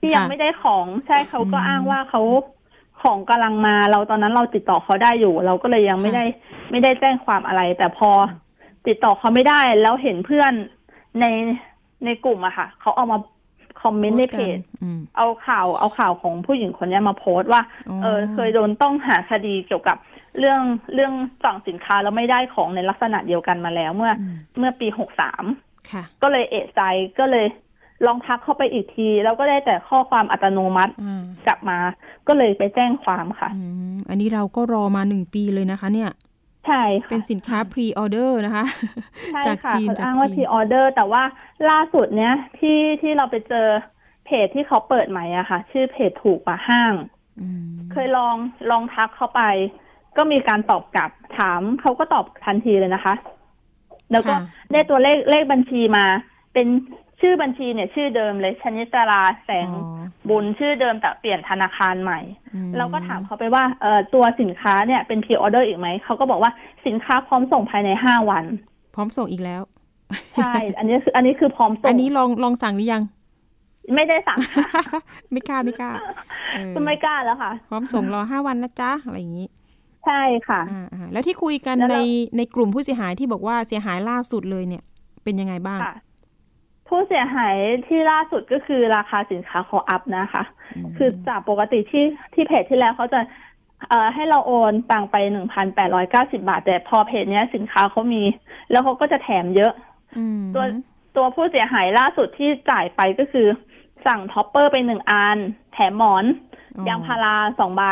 [0.00, 2.22] ที่ยังไม่ได้ของใช่เขาก็อ้างว่าเขา
[3.02, 6.24] ของกำลังมาเราตอนนั้นเราติดต่อเขาได้อยู่ เราก็เลยยังไม่ได้
[6.70, 8.10] ไม่ได้แจ้งความอะไร แต่พอ
[8.86, 10.52] ติดต่อเขาไม่ได้แล้วเห็นเพื่อน
[11.20, 11.24] ใน
[12.04, 13.18] ในกลุ่มอะค่ะเขาเอามา
[13.82, 14.58] คอมเมนต์ในเพจ
[15.16, 17.62] เอาข่าวเอาข่าวของผู้หญิงคนนี้มาโพสต์ว่า
[18.02, 19.96] เออเคยโดนต้องหาคดีเกี่ยวกับ
[20.38, 20.60] เรื่อง
[20.94, 21.12] เรื่อง
[21.44, 24.12] สั่งสินค้าแล้วไม่ได้ของในลักษณะเดียวกันมาแล้วเมื่อ
[24.58, 25.44] เมื่อปีหกสาม
[26.22, 26.82] ก็เลยเอะใจ
[27.18, 27.46] ก็เลย
[28.06, 30.92] ลองทักเข้าไปอีกที แล้วก็ได้แต่ข้อความอัตโนมัติ
[31.46, 31.78] กลับมา
[32.26, 33.50] ก็เลยไปแจ้งความค่ะ
[34.08, 36.10] อันนี้เราก็รอมาหนึ่งปีเลยนะคะ เนี่ย
[36.66, 38.64] ใช่เป็นสินค้าพรีออเดอร์นะคะ
[39.46, 41.22] จากจีนจากจีนอ้างว่าพรีออเดอร์แต่ว่า
[41.70, 43.66] ล่าสุดเนี้ยที่ที่เราไปเจอ
[44.26, 46.94] เพจที่เขาเปิดใหม่อะค่ะ ชื่อเพจถูกกว่าห้าง
[47.92, 48.36] เคยลอง
[48.70, 49.42] ลองทักเข้าไป
[50.16, 53.14] ก็มีการตอบกลับถามเขาก็ตอบทันทีเลยนะคะ
[54.12, 54.34] แล้วก็
[54.72, 56.04] ได้ตัวเลขเลขบัญชีมา
[56.52, 56.66] เป็น
[57.20, 59.68] ชื่อบัญชีเนี่ยชื่อเดิมเลยชนิตราแสง
[60.28, 62.20] บุญชื่อเดิมแต่เปลี่ยนธนาคารใหม่
[62.76, 66.52] เราก็ถามเขาไปว่าเออตัวสินค้าเนี่ยเป็นพีออเดอร์อีกไหม เขาก็บอกว่า
[66.86, 68.44] สินค้าพร้อมส่งภายในห้าวัน
[68.94, 69.62] พร้อมส่งอีกแล้ว
[70.34, 73.02] ใช่ อันนี้คืออันนี้คือพร้อมส่ง อันนี้ลองลองสั่งหรือยัง
[73.94, 74.38] ไม่ได้สั่ง
[75.32, 75.90] ไม่กล้าไม่กล้า
[76.74, 79.48] ก็ไม่กล้าแล้วค่ะ พร้อมส่งรอห้าวันนะจ๊ะอะไรอย่างนี้
[80.06, 81.96] ใช่ค่ะอ่าแล้วที่คุยกันใน
[82.36, 84.82] ในกลุ่มผู้เสียหายที่บอกว่าเสียหายล่าสุดเลยเนี่ย
[85.24, 85.80] เป็นยังไงบ้าง
[86.88, 90.42] ผู้เสียหายที่ล่าสุดก็คือราคาสินค้าเขาอัพนะคะ
[90.96, 93.20] คือจากปกติที่ที่เพจที่แล้วเขาจะ
[93.88, 98.22] เอ่อให้เราโอนตังไปหนึ่งพันแปดร้อยเก้าสิบาท แต่พอเพจเนี้ยสินค้าเขามี
[98.70, 99.72] แล้วเขาก็จะแถมเยอะ
[100.54, 100.64] ตัว
[101.16, 103.46] ตัวผู้เสียหายล่าสุดที่จ่ายไปก็คือ
[104.06, 105.38] สั่ง topper ไปหนึ่งอัน
[105.72, 106.24] แถมหมอน
[106.88, 107.84] ยางพาราสองใบ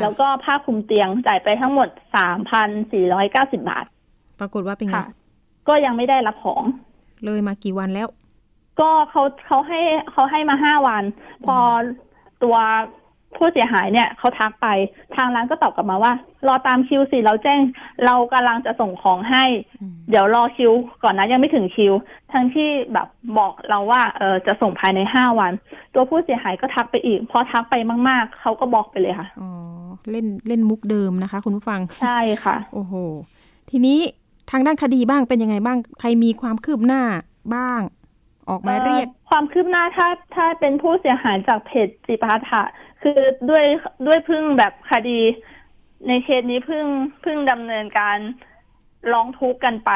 [0.00, 3.84] แล้วก็ผ้าคลุมเตียงจ่ายไปทั้งหมดสามพันสี่ร้อยเก้าสิบบาท
[4.40, 4.98] ปรากฏว่าเป็นไง
[5.68, 6.62] ก็ยังไม่ได้รับของ
[7.24, 8.08] เลยมากี่วันแล้ว
[8.80, 9.80] ก็เขาเขาให้
[10.12, 11.04] เขาให้มาห้าวัน
[11.46, 11.56] พอ
[12.42, 12.56] ตัว
[13.36, 14.66] ผู้เสียหายเนี่ยเขาทักไป
[15.16, 16.12] ทางร้านก็ตอบกลับมาว่า
[16.46, 17.60] รอตามคิวสิเราแจ้ง
[18.04, 19.44] เรากำลังจะส่งของให้
[20.10, 21.92] เดี๋ยวรอคิว ก่อนนะยังไม่ถึงคิว
[22.32, 23.08] ทั้งที่แบบ
[23.38, 25.52] บอกเราว่าเออจะส่งภายในห้าวัน
[25.94, 27.74] ตัวผู้เสียหายก็ทักไปอีก พอทักไป
[28.08, 29.50] มาก ๆเขาก็บอกไปเลยค่ะอ๋อ
[30.10, 32.94] เล่นเล่นมุกเดิมนะคะ คุณผู้ฟังใช่ค่ะ โอ้โห
[33.70, 33.98] ทีนี้
[34.50, 37.02] ทางด้านคดีบ้างเป็นยังไงบ้าง ใครมีความคืบหน้า
[37.54, 37.80] บ้าง
[38.48, 42.62] ออกมาเรียก ความคืบหน้าถ้าถ้าเป็นผู้เสียหายจากเพจจิปาถะ
[43.02, 43.20] คือ
[43.50, 43.64] ด้วย
[44.06, 45.20] ด้วยพึ่งแบบคดี
[46.08, 46.86] ในเคสนี้พึ่ง
[47.24, 48.18] พึ่งดำเนินการ
[49.12, 49.90] ร้องทุกข์กันไป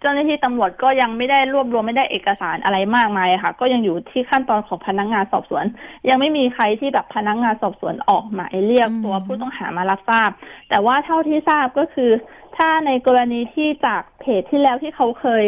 [0.00, 5.64] เจ้าหน้าที่ตำรวจก็ยังไม่ได้รวบรวมไม่ได้เอกสารอะไรมากมายค่ะ ก็ยังอยู่ที่ขั้นตอนของพนักงงานสอบสวน
[6.08, 10.30] ยังไม่มีใครที่แบบพนักงงานสอบสวนออกหมายเรียกตัวผู้ต้องหามารับทราบ
[10.68, 12.10] แต่ว่าเท่าที่ทราบก็คือ
[12.56, 15.46] ถ้าในกรณีที่จากเพจที่แล้วที่เขาเคย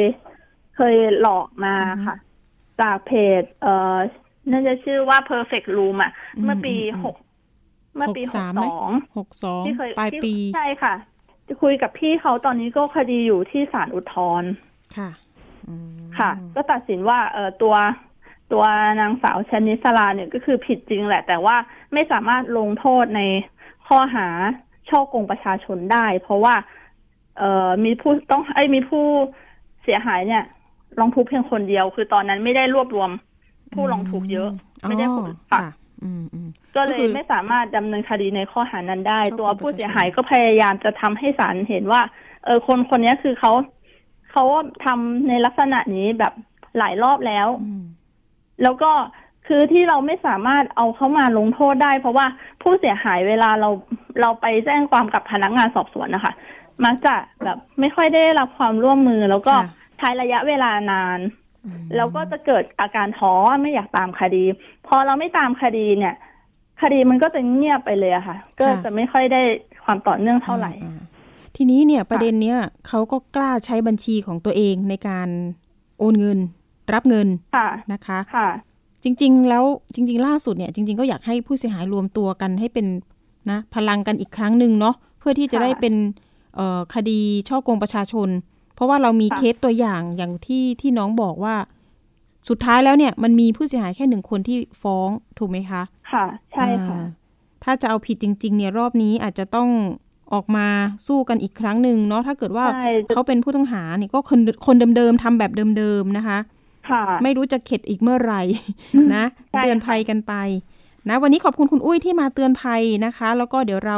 [0.76, 1.74] เคยหลอกมา
[2.06, 2.16] ค่ะ
[2.80, 3.96] จากเพจ เอ่อ
[4.50, 6.12] น่าจะชื่อว่า perfect room อะ
[6.44, 7.16] เมื่อปีหก
[7.96, 10.94] เมื่อปีหกสองหกสองที่เคยปลายปีใช่ค่ะ
[11.48, 14.50] จะคุยกับพี่เขาตอนนี้ก็คดีอยู่ที่ศาลอุทธรณ์
[14.96, 15.10] ค่ะ
[16.18, 17.74] ค่ะ ก็ตัดสินว่าเออตัว
[18.52, 18.64] ตัว
[19.00, 21.56] นางสาวชนิสลาเนี่ยก็คือผิดจริงแหละ แต่ว่า
[21.92, 23.20] ไม่สามารถลงโทษใน
[23.86, 24.28] ข้อหา
[24.88, 26.54] ช่อกงประชาชนได้ เพราะว่า
[27.38, 29.04] เอ่อมีผู้ต้องไอ้มีผู้
[29.82, 30.42] เสียหายเนี่ย
[30.98, 33.10] ร้องทุกข์เพียงคนเดียว คือตอนนั้นไม่ได้รวบรวม
[33.74, 34.48] ผู้ร้องทุกข์เยอะ
[34.88, 35.60] ไม่ได้ผลค่ะ
[36.76, 42.00] ก็เลยไม่สามารถดำเนินคดีในข้อหานั้นได้ ตัวผู้เสียหายก็พยายามจะทำให้ศาลเห็นว่า
[42.44, 43.52] เออคนคนนี้คือเขา
[44.30, 44.44] เขา
[44.84, 46.32] ทำในลักษณะนี้แบบ
[46.78, 47.48] หลายรอบแล้ว
[48.62, 48.92] แล้วก็
[49.46, 52.26] คือที่เราไม่สามารถเอาเขามาลงโทษได้ เพราะว่า
[52.62, 53.70] ผู้เสียหายเวลาเรา
[54.20, 56.32] เราไปแจ้งความกับพนักงานสอบสวนนะคะ
[56.84, 59.54] มักจะแบบไม่ค่อยได้รับความร่วมมือแล้วก็
[59.98, 61.18] ใช้ระยะเวลานาน
[61.96, 64.44] แล้วก็จะเกิดอาการท้อไม่อยากตามคดี
[64.86, 66.14] พอเราไม่ตามคดีเนี่ย
[66.82, 69.42] คดีมันก็จะเงียบไปเลยอะค่ะ ก็จะไม่ค่อยได้
[69.84, 70.72] ความต่อเนื่องเท่าไหร่
[71.56, 72.58] ทีนี้เนี่ยประเด็นเนี้ย
[72.88, 75.28] เขาก็กล้าใช้บัญชีของตัวเองในการ
[75.98, 76.38] โอนเงิน
[76.94, 77.28] รับเงิน
[77.92, 78.48] นะคะค่ะ
[79.04, 82.86] จริง ๆ แล้วจริง ๆ ล่าสุดเนี่ย จริง ๆ ก็อยากให้ผู้เสียหายรวมตัวกันให้เป็น
[83.50, 85.94] นะพลังกันอีกครั้งหนึ่งเนาะเพื่อที่จะได้เป็น
[86.94, 88.28] คดีช่อโกงประชาชน
[88.74, 91.56] เพราะว่าเรามีเคสตัวอย่างอย่างที่ที่น้องบอกว่า
[92.48, 95.08] สุดท้ายแล้วเนี่ย มันมีผู้เสียหายแค่หนึ่งคนที่ฟ้อง
[95.38, 96.98] ถูกไหมคะ ค่ะ ใช่ค่ะ
[97.64, 99.68] ถ้าจะเอาผิดจริง ๆ เนี่ยรอบนี้อาจจะต้อง
[100.32, 100.66] ออกมา
[101.06, 102.66] สู้กันอีกครั้งหนึ่งเนาะถ้าเกิดว่า
[103.08, 106.38] เขาเป็นผู้ต้องหาเนี่ยก็คนคนเดิมๆทำแบบเดิมๆนะคะ
[106.90, 108.42] ค่ะ ไม่รู้จะเข็ดอีกเมื่อไหร่
[109.14, 109.24] นะ
[109.60, 110.34] เตือนภัยกันไป
[111.08, 113.96] นะวันนี้ขอบคุณคุณอุ้ยที่มาเตือนภัยนะคะ แล้วก็เดี๋ยวเรา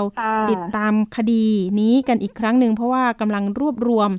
[0.51, 1.45] ติดตามคดี
[1.81, 4.11] นี้กันอีกครั้งหนึ่งเพราะว่ากำลังรวบรวม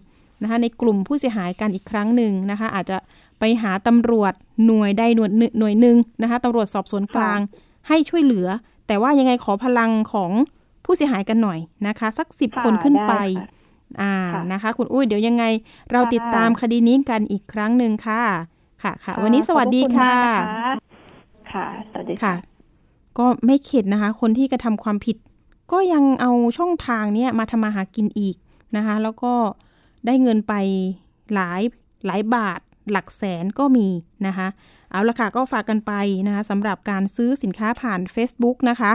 [0.42, 2.98] นะคะในกลุ่มผู้เสียหายกันอีกครั้งหนึ่งนะคะอาจจะ
[3.40, 4.34] ไปหาตำรวจ
[4.66, 5.30] หน่วยใดหน่วย
[5.60, 7.40] หน่วยหนึ่งนะคะตำรวจสอบสวนกลาง
[7.88, 8.48] ให้ช่วยเหลือ
[8.88, 10.32] แต่ว่ายังไงขอพลังของ
[10.86, 13.14] ผู้เสียหายกันหน่อยนะคะ สักสิบคนขึ้นไป
[14.02, 14.14] อ่า
[14.52, 15.44] นะคะ คุณอุ้ยเดี๋ยวยังไง
[15.92, 18.22] เราติดตามคดีนี้กันอีกครั้งหนึ่งค่ะ
[18.84, 20.14] ค่ะค่ะ วันนี้สวัสดีค่ะ
[21.52, 22.34] ค่ะสวัสดีค่ะ
[23.18, 25.18] ก็ไม่เข็ดนะคะ คนที่กระทำความผิด
[25.72, 28.36] ก็ยังเอาช่องทางเนี้ยมาทำมาหากินอีก
[28.76, 29.34] นะคะ แล้วก็
[30.08, 30.54] ได้เงินไป
[31.34, 31.62] หลาย
[32.06, 32.60] หลายบาท
[32.92, 33.88] หลักแสนก็มี
[34.28, 34.48] นะคะ
[34.92, 35.94] เอาละค่ะก็ฝากกันไป
[36.28, 38.92] นะคะสำหรับการซื้อสินค้าผ่าน Facebook นะคะ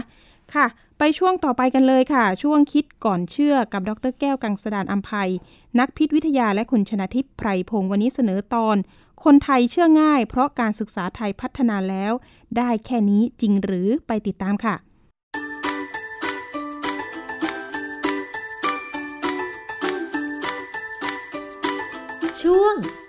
[0.54, 0.66] ค่ะ
[0.98, 5.30] ไปช่วงต่อไปกันเลยค่ะ ช่วงคิดก่อนเชื่อกับดรแก้วกังสดานอัมภัย
[5.78, 8.76] นักพิษวิทยาและคุณชนะทิพย์ไพรพงศ์วันนี้เสนอตอน
[9.24, 12.12] คนไทยเชื่อง่าย เพราะการศึกษาไทยพัฒนาแล้ว
[12.56, 14.74] ได้แค่นี้จริงหรือไปติดตามค่ะ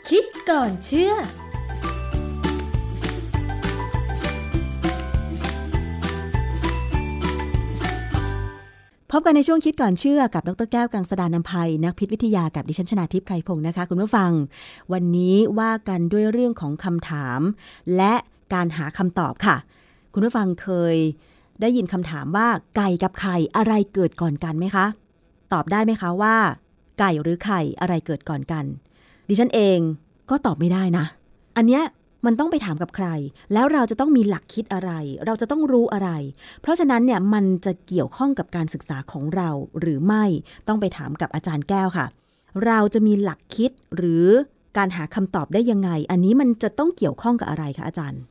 [0.10, 1.14] คิดก่อนเชื่อ
[9.12, 14.32] พบกันในช่วงคิดก่อนเชื่อกับดรแก้วกังสดานนภัย นักพิษวิทยากับดิฉันชนาทิพไพรพงศ์นะคะ คุณผู้ฟัง
[14.94, 17.40] วันนี้ว่ากันด้วยเรื่องของคำถาม
[17.96, 18.14] และ
[18.54, 19.56] การหาคำตอบค่ะ
[20.14, 20.96] คุณผู้ฟังเคย
[21.62, 22.48] ได้ยินคำถามว่า
[22.78, 24.86] ไก่กับไข่อะไรเกิดก่อนกันไหมคะ
[25.54, 26.36] ตอบได้ไหมคะว่า
[27.00, 28.66] ไก่หรือไข่อะไรเกิดก่อนกัน
[29.28, 29.80] ดิฉันเอง
[30.30, 31.06] ก็ตอบไม่ได้นะ
[31.58, 31.84] อันเนี้ย
[32.26, 33.08] มันต้องไปถามกับใคร
[33.54, 34.92] แล้วเราจะต้องมีหลักคิดอะไร
[35.26, 36.10] เราจะต้องรู้อะไร
[36.62, 39.50] เพราะฉะนั้นเนี่ยมันจะเกี่ยวข้องกับการศึกษาของเรา
[39.80, 40.26] หรือไม่
[40.68, 42.06] ต้องไปถามกับอาจารย์แก้วค่ะ
[42.66, 44.28] เราจะมีหลักคิดหรือ
[44.78, 48.22] การหาคำตอบได้ยังไง อันนี้มันจะต้องเกี่ยวข้องกับอะไรคะอาจารย์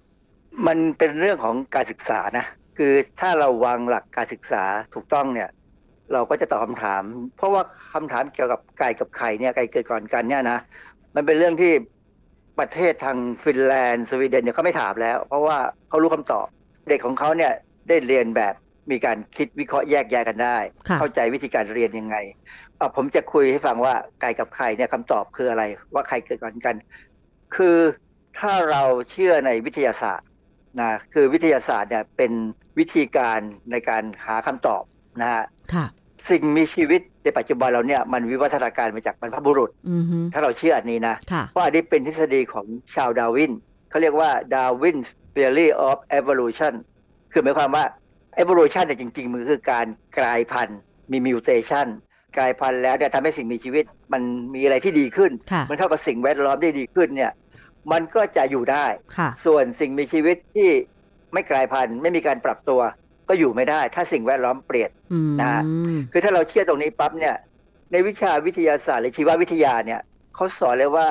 [0.67, 4.65] มันเป็นเรื่องของการศึกษานะ คือถ้าเราวางหลักการศึกษา
[4.95, 5.51] ถูกต้องเนี่ย
[6.13, 7.03] เราก็จะตอบคำถาม
[7.37, 7.63] เพราะว่า
[7.95, 10.59] คำถามเกี่ยวกับไก่กับไข่เนี่ยไก่เกิดก่อนกันเนี่ยนะ
[11.15, 11.73] มันเป็นเรื่องที่
[12.59, 16.47] ประเทศทางฟินแลนด์สวีเดนเนี่ยเขาไม่ถามแล้ว เพราะว่าเขารู้คำตอบ
[16.89, 17.53] เด็กของเขาเนี่ย
[17.89, 18.55] ได้เรียนแบบ
[18.91, 20.59] มีการคิดวิเคราะห์แยกแยะกันได้
[20.99, 22.17] เข้าใจวิธีการเรียนยังไง
[22.97, 25.63] ผมจะคุยให้ฟังว่าไก่กับไข่เนี่ยคำตอบคืออะไร
[25.95, 26.77] ว่าใครเกิดก่อนกัน
[27.57, 27.79] คือ
[28.39, 30.29] ถ้าเราเชื่อในวิทยาศาสตร์
[30.81, 32.33] นะคือวิทยาศาสตร์เนี่ยเป็น
[32.79, 33.41] วิธีการ
[33.71, 34.83] ในการหาคำตอบ
[35.21, 35.45] นะฮะ
[36.31, 39.71] สิ่งมีชีวิตในปัจจุบันเราเนี่ยมันวิวัฒนาการมาจากบรรพบุรุษ
[40.33, 41.15] ถ้าเราเชื่ออันนี้นะ
[41.51, 43.53] เพราะอันนี้เป็นทฤษฎีของชาวดาวิน
[43.91, 44.99] เขาเรียกว่าดาวิน
[45.35, 46.75] theory of evolution
[47.33, 47.85] คือหมายความว่า
[48.43, 49.87] evolution เนี่ยจริง ๆ มันคือการ
[50.19, 50.79] กลายพันธุ์
[51.13, 51.87] มี mutation
[52.37, 54.23] กลายพันธุ์แล้วเนี่ยทำให้สิ่งมีชีวิตมัน
[54.55, 55.33] มีอะไรที่ดีขึ้น
[55.69, 57.33] มันเท่ากับสิ่งแวดล้อมได้ดีขึ้นเนี่ย
[57.93, 58.87] มันก็จะอยู่ได้
[59.47, 60.71] ส่วนสิ่งมีชีวิตที่
[61.33, 62.81] ไม่กลายพันธุ์ไม่มีการปรับตัว
[63.33, 64.91] ก็อยู่ไม่ได้ ถ้าสิ่งแวดล้อมเปลี่ยน
[65.41, 65.63] นะฮะ
[66.13, 67.37] คือถ้าเราเชื่อตรงนี้ปั๊บเนี่ย
[67.93, 70.01] ในวิชาวิทยาศาสตร์หรือชีววิทยาเนี่ย
[70.35, 71.07] เขาสอนเลยว่า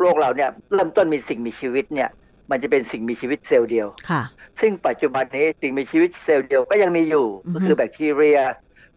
[0.00, 2.08] โลกเราเนี่ยเริ่มต้นมีสิ่งมีชีวิตเนี่ย
[2.50, 4.22] มันจะเป็นสิ่งมีชีวิตเซลล์เดียวค่ะ
[4.60, 8.38] ซึ่งปัจจุบันนี้สิ่งมีชีวิตเซลล์เดียวก็ยังมีอยู่ ก็คือแบคทีเรีย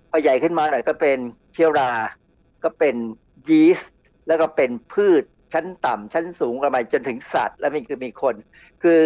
[0.10, 1.18] พอใหญ่ขึ้นมาหน่อยก็เป็น
[1.54, 1.92] เชื้อรา
[2.64, 2.96] ก็เป็น
[3.50, 3.92] ยีสต์
[4.28, 8.36] แล้วก็เป็นพืชชั้นต่ำชั้นสูงประมาณจนถึงสัตว์ แล้วมีคือมีคน
[8.84, 9.00] คือ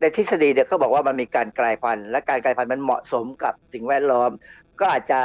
[0.00, 4.30] ในทฤษฎีเนี่ยเขาบอกว่ามันมีการกลายพันธุ์ และการกลายพันธุ์มันเหมาะสมกับสิ่งแวดล้อม
[4.80, 5.20] ก็อาจจะ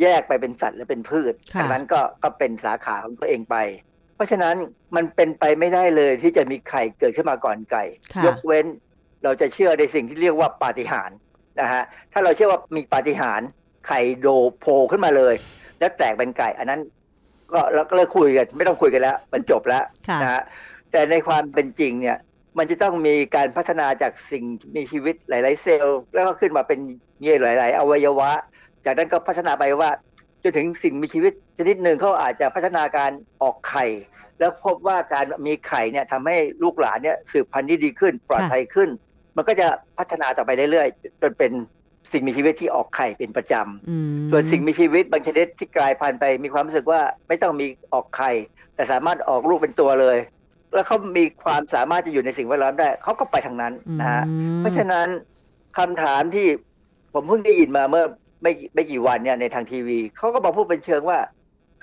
[0.00, 3.56] แยกไปเป็นสัตว์และเป็นพืชดังนั้นก็ก็เป็นสาขาของตัวเองไป
[4.14, 4.56] เพราะฉะนั้น
[4.96, 7.84] มันเป็นไปไม่ได้เลยที่จะมีไข่เกิดขึ้นมาก่อนไก่
[8.26, 8.66] ยกเว้น
[9.24, 11.16] เราจะเชื่อในสิ่งที่เรียกว่าปาฏิหาริย์
[11.60, 13.48] นะฮะถ้าเราเชื่อว่ามีปาฏิหาริย์
[13.86, 14.26] ไข่โด
[14.60, 15.34] โผล่ขึ้นมาเลย
[15.78, 16.80] แล้วแตกเป็นไก่ อันนั้น
[17.52, 19.84] ก็เราก็เลยคุยกันไม่ต้องคุยกันแล้ว มันจบแล้ว
[20.22, 20.42] นะฮะ
[20.92, 22.16] แต่ในความเป็นจริงเนี่ย
[22.58, 24.44] มันจะต้องมีการพัฒนาจากสิ่ง
[24.76, 26.78] มีชีวิตหลาย ๆ เซลล์ แล้วก็ขึ้นมาเป็น
[27.20, 28.30] เงี้ยหลาย ๆ อวัยวะ
[28.84, 29.90] จากนั้นก็พัฒนาไปว่า
[30.42, 33.10] จนถึงสิ่งมีชีวิตชนิดหนึ่งเขาอาจจะพัฒนาการ
[33.42, 33.86] ออกไข่
[34.38, 38.88] แล้วพบว่าการมีไข่เนี่ยทำให้ลูกหลานเนี่ยสืบพันธุ์ที่ดีขึ้นปลอดภัยขึ้น
[39.36, 39.66] มันก็จะ
[39.98, 41.52] พัฒนาต่อไปเรื่อยๆจนเป็น
[42.12, 48.30] สิ่งมีชีวิตที่ออกไข่เป็นประจำส่วนสิ่งมีชีวิตบางชนิดที่กลายพันธุ์ไปมีความรู้สึกว่าไม่ต้องมีออกไข่
[48.74, 50.16] แต่สามารถออกลูกเป็นตัวเลย
[50.74, 54.24] แล้วเขามีความสามารถจะอยู่ในสิ่งแวดล้อมได้เขาก็ไปทางนั้นนะฮะ
[54.58, 55.06] เพราะฉะนั้น
[55.78, 56.46] คำถามที่
[57.14, 58.04] ผมเพิ่งได้ยินมาเมื่อ
[58.42, 61.18] ไม่ไม่กี่วันเนี่ยในทางทีวีเขาก็บอกพูดเป็นเชิงว่า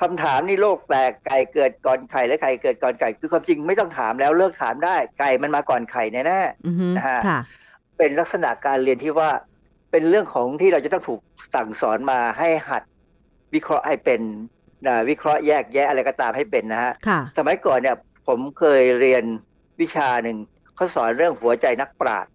[0.01, 6.41] คำถามนี่โลกแตกไก่เกิดก่อนไข่และไข่เกิดก่อนไก่ คือความจริงไม่ต้องถามแล้วเลิกถามได้ไก่มันมาก่อนไข่แน่แน่
[6.97, 7.19] นะฮะ
[7.97, 9.29] เป็นลักษณะการเรียนที่ว่า
[9.91, 11.21] เป็นเรื่องของที่เราจะต้องถูก
[11.55, 12.83] สั่งสอนมาให้หัด
[13.53, 14.21] วิเคราะห์ให้เป็น
[15.09, 16.93] วิเคราะห์แยกแยะอะไรก็ตามให้เป็นนะฮะ
[17.37, 17.95] สมัยก่อนเนี่ย
[18.27, 19.23] ผมเคยเรียน
[19.81, 20.37] วิชาหนึ่ง
[20.75, 22.31] เขาสอนเรื่องหัวใจนักปราชญ์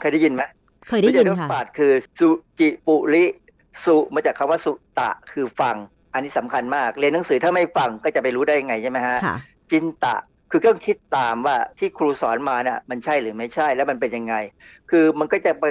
[0.00, 0.42] เคยได้ยินไหม
[0.88, 2.28] เคยได้ยินค่ะนักปราชญ์คือสุ
[2.58, 3.24] จิปุริ
[3.84, 5.76] สุมาจากคำว่าสุตะคือฟัง
[6.12, 9.16] อันนี้สำคัญมากเรียนหนังสือถ้าไม่ฟังก็จะไปรู้ได้ไงใช่ไหมฮะ
[9.70, 10.16] จินตะ
[10.50, 14.34] คือต้องคิดตามว่าที่ครูสอนมาเนี่ยมันใช่หรือไม่ใช่แล้วมันเป็นยังไง
[14.90, 15.64] คือมันก็จะไป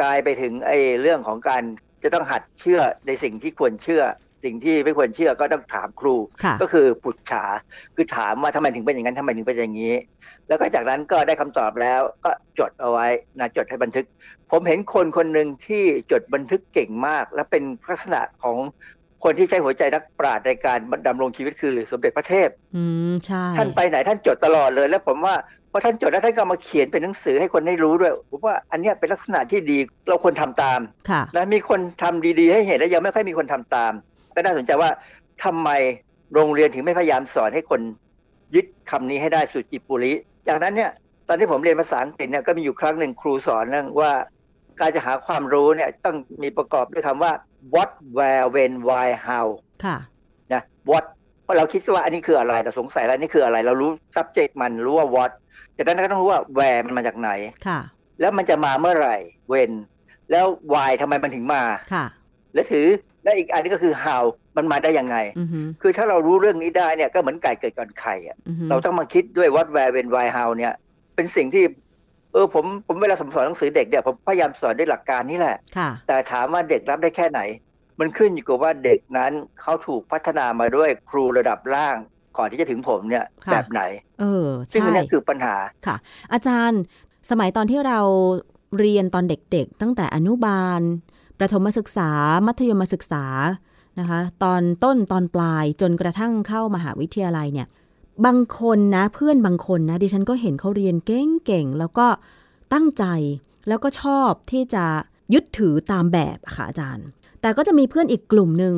[0.00, 1.62] กลายไปถึงไอ้เรื่องของการ
[2.02, 4.02] จะต้องหัดเชื่อในสิ่งที่ควรเชื่อ
[4.44, 6.16] สิ่งที่ไม่ควรเชื่อก็ต้องถามครู
[6.62, 7.44] ก็คือปุจฉา
[7.96, 9.94] คือถามว่าทำไมถึงเป็นอย่างนั้นทำไมถึงเป็นอย่างนี้
[10.48, 13.06] แล้วก็จากนั้นก็ได้คำตอบแล้วก็จดเอาไว้
[13.38, 14.06] นะจดให้บันทึก
[14.50, 18.56] ผมเห็นคนคนหนึ่งที่จดบันทึกเก่งมาก และเป็นลักษณะของ
[19.24, 25.34] คนที่ใช้หัวใจนักปราชญ์ในการดำรงชีวิตคือสมเด็จพระเทพ อืมใช่ท่านไปไหนท่านจดตลอดเลย แล้วผมว่า
[25.70, 29.78] พอท่านจดแล้วท่านก็มาเขียนเป็นหนังสือให้คนได้รู้ด้วยผมว่าอันนี้เป็นลักษณะที่ดี
[30.08, 30.80] เราควรทำตาม
[31.10, 33.92] ค่ะและมีคนทำดีๆ ให้เห็นแล้วยังไม่ค่อยมีคนทำตาม
[34.40, 34.90] ก็น่าสนใจว่า
[35.44, 35.70] ทำไม
[36.34, 37.80] โรงเรียนถึงไม่พยายามสอนให้คน
[38.54, 40.12] ยึดคำนี้ให้ได้สุจิปุริ
[40.48, 40.90] จากนั้นเนี่ย
[41.28, 44.12] ตอนที่ผมเรียนภาษาอังกฤษเนี่ยก็มีอยู่ครั้งหนึ่งครูสอนเรื่องว่า
[44.80, 47.32] การจะหาความรู้เนี่ยต้องมีประกอบด้วยคำว่า
[47.74, 49.46] what where when why how
[49.84, 49.96] ค่ะ
[50.52, 51.04] นะ what
[51.42, 55.30] เพราะเราคิดว่าอันนี้คืออะไรเราสงสัยแล้วนี่คืออะไร เรารู้ subject มันรู้ว่า what
[55.76, 57.30] จากนั้นก็ต้องรู้ว่า where มันมาจากไหน
[57.66, 57.80] ค่ะ
[58.20, 59.16] แล้วมันจะมาเมื่อไหร่
[59.52, 59.72] when
[60.30, 61.62] แล้ว why ทำไมมันถึงมา
[61.92, 62.06] ค่ะ
[62.54, 62.86] และถือ
[63.24, 64.24] และอีกอันนี้ก็คือ how
[64.56, 65.16] มันมาได้ยังไง
[65.82, 68.36] คือถ้าเรารู้เรื่องนี้ได้เนี่ยก็เหมือนไก่เกิดก่อนไข่อะ
[68.70, 70.74] เราต้องมาคิดด้วย what where when why how เนี่ย
[71.16, 71.64] เป็นสิ่งที่
[72.32, 75.56] เออผมผมเวลาสอนหนังสือเด็กเนี่ยผมพยายามสอนด้วยหลักการนี้แหละ
[76.06, 77.40] แต่ถามว่าเด็กรับได้แค่ไหน
[78.00, 81.96] มันขึ้นอยู่กับว่าเด็กนั้นเขาถูกพัฒนามาด้วยครูระดับล่าง
[82.38, 83.82] ก่อนที่จะถึงผมเนี่ยแบบไหน
[84.20, 85.56] เออซึ่งนี่คือปัญหา
[85.86, 85.96] ค่ะ
[86.32, 86.80] อาจารย์
[87.30, 88.00] สมัยตอนที่เรา
[88.78, 90.80] เรียนตอนเด็กๆ ตั้งแต่อนุบาล
[91.40, 92.10] ประถมศึกษา
[92.46, 93.24] มัธยมศึกษา
[94.00, 97.68] นะคะตอนต้นตอนปลายจนกระทั่งเข้ามหาวิทยาลัยเนี่ย
[98.26, 102.06] บางคนนะเพื่อนบางคนนะดิฉันก็เห็นเขาเรียนเก่งๆ แล้วก็
[102.72, 103.04] ตั้งใจ
[103.68, 104.84] แล้วก็ชอบที่จะ
[105.34, 107.06] ยึดถือตามแบบค่ะอาจารย์
[107.40, 108.74] แต่ก็จะมีเพื่อนอีกกลุ่มหนึ่ง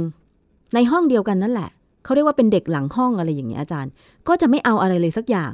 [0.75, 1.71] ในห้องเดียวกันนั่นแหละ
[2.05, 3.93] เขาเรียกว่าเป็นเด็กหลังห้องอะไรอย่างเงี้ยอาจารย์
[4.29, 5.53] ก็จะไม่เอาอะไรเลยสักอย่าง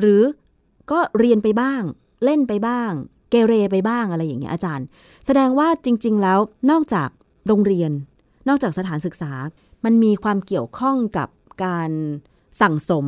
[0.00, 0.22] หรือ
[0.90, 1.82] ก็เรียนไปบ้าง
[2.24, 2.92] เล่นไปบ้าง
[3.30, 4.86] เกเรไปบ้างอะไรอย่างเงี้ยอาจารย์
[5.26, 6.38] แสดงว่าจริง ๆ แล้ว
[6.70, 7.08] นอกจาก
[7.46, 7.92] โรงเรียน
[8.48, 9.32] นอกจากสถานศึกษา
[9.84, 11.28] มันมีความเกี่ยวข้องกับ
[11.64, 11.90] การ
[12.62, 13.06] สั่งสม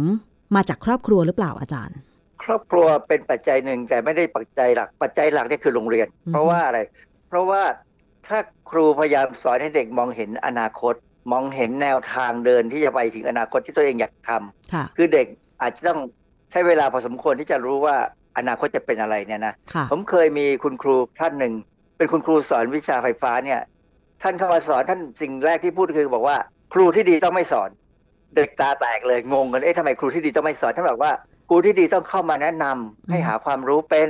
[0.55, 1.97] มาจากครอบครัวหรือเปล่าอาจารย์
[2.45, 6.79] ครอบครัวเป็นปัจจัยหนึ่งแต่ไม่ได้ปัจจัยหลัก ปัจจัยหลักนี่คือโรงเรียน เพราะว่าอะไร
[7.29, 7.63] เพราะว่า
[8.27, 8.39] ถ้า
[8.71, 10.95] ครูพยายามสอนให้เด็กมองเห็นอนาคต
[11.33, 15.27] มองเห็นแนวทางเดินที่จะไปถึงอนาคตที่ตัวเองอยากทำคือเด็ก
[15.61, 16.01] อาจจะต้อง
[16.51, 17.97] ใช้เวลาพอสมควรที่จะรู้ว่า
[18.37, 19.55] อนาคตจะเป็นอะไรเนี่ยนะ
[19.91, 21.53] ผมเคยมีคุณครูท่านหนึ่ง
[21.97, 23.61] เป็นคุณครูสอนวิชาไฟฟ้าเนี่ย
[24.23, 26.37] ท่านเข้ามาสอนท่านสิ่งแรกที่พูดคือบอกว่า
[26.75, 27.71] ครูที่ดีต้องไม่สอน
[28.37, 31.13] เด็กตาแตกเลยงงกันเอ๊ะทำไมครูที่ดีต้องไม่สอนท่านบอกว่า
[31.49, 34.09] ครูที่ดีต้องเข้ามาแนะนำให้หาความรู้เป็น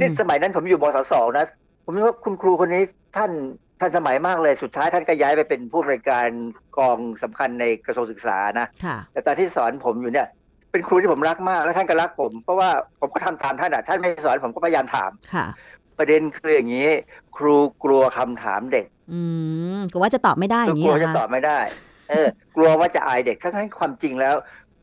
[0.00, 1.46] นี่สมัยนั้นผมอยู่มศสนะ
[1.84, 2.82] ผมว่าคุณครูคนนี้
[3.16, 3.30] ท่าน
[3.80, 6.28] ท่านสมัยมากเลยสุดท้ายท่านก็ย้ายไปเป็นผู้บริการ
[6.78, 8.66] กองสำคัญในกระทรวงศึกษานะ
[9.12, 10.26] แต่ตอนที่สอนผมอยู่เนี่ย
[10.70, 15.46] เป็นครูที่ผมรักมาก แล้วท่านก็รักผม เพราะว่าผมก็ทำตามท่านอะท่านไม่สอนผมก็พยายามถามค่ะ
[15.98, 16.88] ประเด็นคืออย่างนี้
[17.36, 17.54] ครู
[17.84, 19.20] กลัวคำถามเด็ก อื
[19.76, 21.58] มกลัวว่าจะตอบไม่ได้อย่างนี้กลัวจะตอบไม่ได้
[22.10, 24.34] เออ กลัวว่าจะอายเด็กทั้งที่ความจริงแล้ว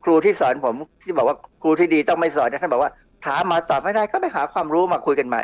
[0.04, 2.92] ครูที่สอนผมที่บอกว่าครูที่ดีต้องไม่สอนท่านบอกว่า
[3.26, 5.44] ถามมาตอบไม่ได้ก็ไปหาความรู้มาคุยกันใหม่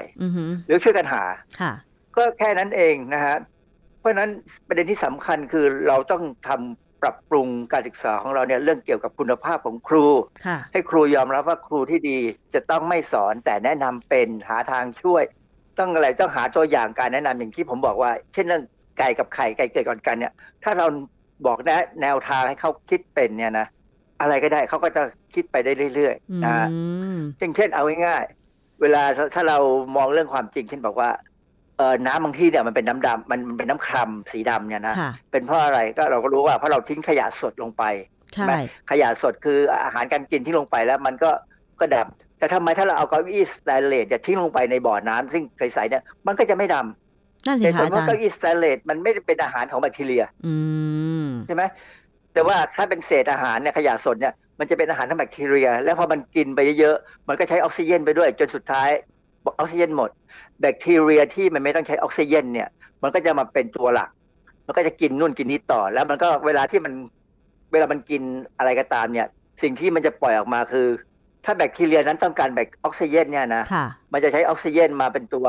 [0.67, 1.23] หรือช่วยกันหา
[1.61, 1.73] ค่ะ
[2.15, 3.35] ก็แค่นั้นเองนะฮะ
[3.99, 4.29] เพราะนั้น
[4.67, 10.05] ประเด็นที่สำคัญคือเราต้องทำ ปรับปรุงการศึกษาของเราเนี่ยเรื่องเกี่ยวกับคุณภาพของครู
[10.71, 12.17] ให้ครูยอมรับว่าครูที่ดี
[12.53, 15.23] จะต้องไม่สอนแต่แนะนำเป็นหาทางช่วย
[15.79, 18.63] ต้องอะไรต้องหาตัวอย่างการแนะนำอย่างที่ผมบอกว่า เช่นเรื่อง
[18.99, 20.33] ไก่กับไข่ไก่เกิดก่อนกันเนี่ย
[20.63, 20.85] ถ้าเรา
[21.45, 23.67] บอกแนะแนวทางให้เขาคิดเป็นเนี่ยนะ
[24.21, 25.01] อะไรก็ได้เขาก็จะ
[25.33, 26.67] คิดไปได้เรื่อยๆนะ
[27.37, 29.57] เช่นเอาง่ายๆเวลาถ้าเรา
[29.95, 34.95] มองเรื่องความจริงเช่นบอกว่าเออน้ำบางที่เนี่ยมันเป็นน้ำดำมันเป็นน้ำครำสีดำเนี่ยนะ
[35.31, 37.83] เป็นเพราะอะไรก็เราก็รู้ว่าเพราะเราทิ้งขยะสดลงไป
[38.33, 38.57] ใช่
[38.91, 41.31] ขยะสดคืออาหารการกินที่ลงไปแล้วมันก็
[41.79, 50.23] ก็ดำแต่ทำไมถ้าเราเอาเก้าอี้สแตนเลสจะทิ้งลงไปในบ่อน้ำซึ่งใสๆเนี่ยมันก็จะไม่ดำนั่นสิคะอาจารย์เก้าอี้สแตนเลสมันไม่ได้เป็นอาหารของแบคทีเรีย
[51.45, 51.63] ใช่ไหม
[52.33, 58.89] แต่ว่าถ้าเป็นเศษอาหารเนี่ยขยะสดเนี่ยมันจะเป็นอาหารทั้งแบคทีเรีย แล้วพอมันกินไปเยอะๆมันก็ใช้ออกซิเจนไปด้วยจนสุดท้าย
[59.45, 60.09] ออกซิเจนหมด
[60.61, 62.69] แบคทีเรียที่มันไม่ต้องใช้ออกซิเจนเนี่ย
[63.03, 64.09] มันก็จะมาเป็นตัวหลัก
[64.65, 66.93] มันก็จะกินนู่นกินนี้ต่อ แล้วมันก็เวลาที่มัน
[67.71, 68.21] เวลามันกิน
[68.57, 69.27] อะไรก็ตามเนี่ย
[69.61, 70.87] สิ่งที่มันจะปล่อยออกมาคือ
[71.45, 73.63] ถ้าแบคทีเรียนั้นต้องการแบคออกซิเจนเนี่ยนะ
[74.13, 75.47] มันจะใช้ออกซิเจนมาเป็นตัว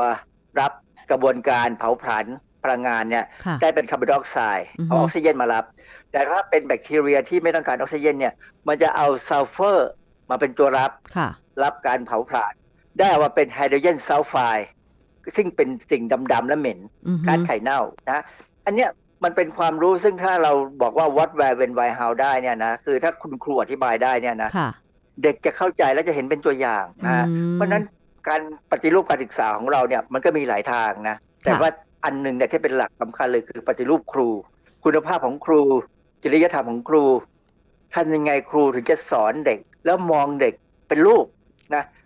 [0.59, 0.71] รับ
[1.11, 2.25] กระบวนการเผาผลาญ
[2.63, 3.25] พลังงานเนี่ย
[3.61, 5.65] ได้เป็นคาร์บอนไดออกไซด์เอาออกซิเจนมารับ
[6.11, 8.33] แต่ถ้าเป็นแบคทีเรียที่ไม่ต้องการออกซิเจนเนี่ย
[8.67, 9.89] มันจะเอาซัลเฟอร์
[10.29, 10.91] มาเป็นตัวรับ
[11.63, 12.53] รับการเผาผลาญ
[12.99, 14.69] ได้ว่าเป็นไฮโดรเจนซัลไฟด์
[15.35, 16.79] ซึ่งเป็นสิ่งดำๆและเหม็น
[17.27, 17.79] ก๊าซไข่เน่า
[18.09, 18.23] นะ
[18.65, 18.89] อันเนี้ย
[19.23, 24.49] มันเป็นความรู้ซึ่งถ้าเราบอกว่า what where when why how ได้เนี่ยนะคือถ้าคุณครูอธิบายได้เนี่ยนะ
[25.23, 27.83] เด็กจะเข้าใจและจะเห็นเป็นตัวอย่างนะเพราะนั้น
[28.27, 28.41] การ
[28.71, 31.15] ปฏิรูปการศึกษาของเราเนี่ยมันก็มีหลายทางนะ
[31.45, 31.69] แต่ว่า
[32.05, 34.29] อันหนึ่งเนี่ยที่เป็นหลักสำคัญเลยคือปฏิรูปครู
[34.83, 35.61] คุณภาพของครู
[36.23, 37.03] จริยธรรมของครู
[37.95, 40.53] ทำยังไงครูถึงจะสอนเด็ก แล้วมองเด็ก
[40.87, 41.41] เป็นลูกนะ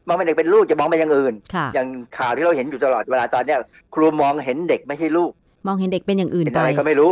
[0.07, 1.33] มองเป็นเด็กเป็นลูกจะมองไปอย่างอื่น
[1.73, 1.87] อย่าง
[2.17, 3.59] ข่าวที่เราเห็นอยู่ตลอดเวลาตอนเนี้ย
[3.95, 5.31] ครูมองเห็นเด็กไม่ใช่ลูก
[5.67, 7.11] มองเห็นเด็กเป็นอย่างอื่นไปก็ไม่รู้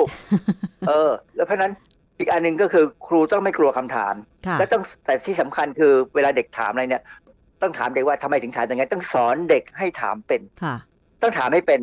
[0.88, 1.72] เออ แล้วเพราะนั้น
[2.20, 4.14] อีกอันหนึ่งก็คือครูต้องไม่กลัวคำถาม
[4.60, 7.04] และต้องแต่ที่สำคัญคือเวลาเด็กถามอะไรเนี่ย
[7.62, 10.42] ต้องถามเด็กว่าทำไมถึงถามอย่างนี้ต้องสอนเด็กให้ถามเป็น
[11.22, 11.82] ต้องถามให้เป็น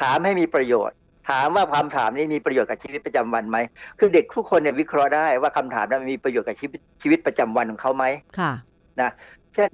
[0.00, 0.96] ถามให้มีประโยชน์
[1.30, 3.58] ถามว่าความถามนี้มีประโยชน์กับชีวิตประจำวันไหม
[3.98, 8.04] คือเด็กทุกคนเนี่ยวิเคราะห์ได้ว่าคำถามนั้นมีประโยชน์กับชีวิตชีวิตประจำวันของเขาไหม
[8.38, 8.52] ค่ะ
[9.00, 9.10] นะ
[9.54, 9.70] เช่น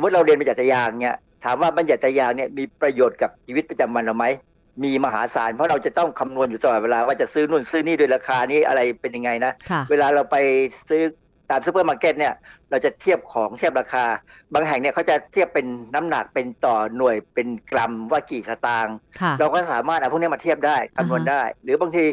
[0.00, 4.26] มมติเราเรียนบัญญัติยางเนี่ยถามว่าบัญญัติยางเนี่ยมีประโยชน์กับชีวิตประจำวันเราไหม
[4.84, 9.52] มีมหาศาลเพราะเราจะต้องคำนวณอยู่ตลอดเวลาว่าจะซื้อนู่นซื้อนี่โดยราคานี้อะไรเป็นยังไงนะ
[9.90, 10.36] เวลาเราไป
[10.88, 11.02] ซื้อ
[11.50, 12.34] ตามซูเปอร์มาร์เก็ตเนี่ย
[12.70, 14.04] เราจะเทียบของเทียบราคา
[14.54, 18.96] บางแห่งเนี่ยเขาจะเทียบเป็นน้ำหนักเป็นต่อหน่วยเป็นกรัมว่ากี่สตางค์
[19.38, 22.04] เราก็สามารถเอาพวกนี้มาเทียบได้คำนวณได้ หรือบางที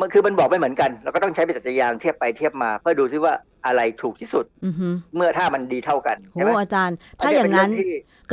[0.00, 3.34] มันคือมันบอกไม่เหมือนกัน เราก็ต้องใช้บัญญัติไตรยางศ์เทียบไปเทียบมา เพื่อดูซิว่า
[3.66, 4.44] อะไรถูกที่สุด
[5.14, 7.70] เมื่อถ้ามันดีเท่ากันโอ้อาจารย์ ถ้าอย่างนั้น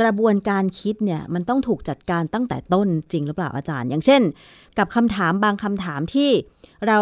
[0.00, 4.22] กระบวนการคิดเนี่ย มันต้องถูกจัดการตั้งแต่ต้นจริงหรือเปล่าอาจารย์ อย่างเช่น
[4.78, 6.30] กับคำถามบางคำถามที่
[6.86, 7.00] เรา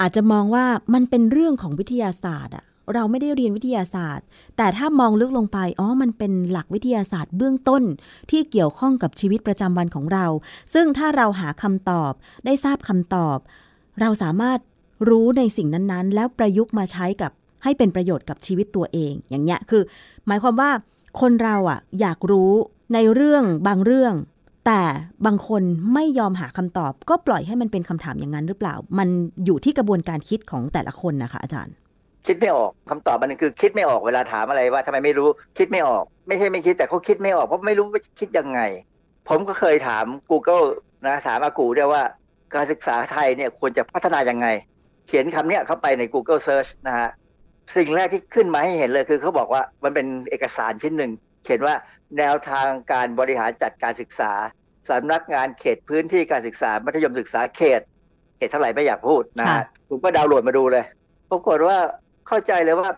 [0.00, 7.82] อาจจะมองว่ามันเป็นเรื่องของวิทยาศาสตร์อะเราไม่ได้เรียนวิทยาศาสตร์ แต่ถ้ามองลึกลงไป อ๋อ มันเป็นหลักวิทยาศาสตร์เบื้องต้น
[8.30, 10.26] ที่เกี่ยวข้องกับชีวิตประจำวันของเรา
[10.74, 12.12] ซึ่งถ้าเราหาคำตอบ
[12.44, 13.38] ได้ทราบคำตอบ
[14.00, 14.58] เราสามารถ
[15.08, 17.32] รู้ในสิ่งนั้นๆ แล้วประยุกต์มาใช้กับ
[17.64, 19.82] ให้เป็นประโยชน์กับชีวิตตัวเอง อย่างเงี้ยคือ
[20.26, 20.70] หมายความว่า
[21.20, 22.52] คนเราอะอยากรู้
[22.94, 24.14] ในเรื่องบางเรื่อง
[24.66, 24.82] แต่
[25.26, 25.62] บางคน
[25.94, 29.08] ไม่ยอมหาคำตอบ ก็ปล่อยให้มันเป็นคำถามอย่างนั้นหรือเปล่า มัน
[29.44, 31.74] อยู่ที่กระบวนการคิดของแต่ละคนนะคะอาจารย์
[32.26, 38.60] คิดไม่ออกคำตอบมันคือ คิดไม่ออกเวลาถามอะไรว่าทำไมไม่รู้คิดไม่ออก ไม่ใช่ไม่คิดแต่เขาคิดไม่ออกเพราะไม่รู้ว่าคิดยังไง
[39.28, 40.64] ผมก็เคยถาม Google
[41.06, 42.02] นะถามอากูด้วยว่า
[42.54, 44.46] การศึกษาไทยเนี่ยควรจะพัฒนายังไง
[45.06, 47.08] เขียนคำเนี้ยเข้าไปใน Google Search นะฮะ
[47.76, 51.12] สิ่งแรกที่ขึ้นมาให้เห็นเลยคือเขาบอกว่ามันเป็นเอกสารชิ้นหนึ่ง
[51.44, 51.74] เขียนว่า
[52.18, 54.32] แนวทางการบริหารจัดการศึกษา
[54.88, 57.80] สำนักงานเขตพื้นที่การศึกษา มัธยมศึกษาเขต
[58.36, 60.84] เขตเท่าไหร่ไม่อยากพูดนะฮะผมก็ดาวน์โหลดมาดูเลย
[61.30, 61.76] ปรากฏว่า
[62.28, 62.90] เข้าใจเลยว่า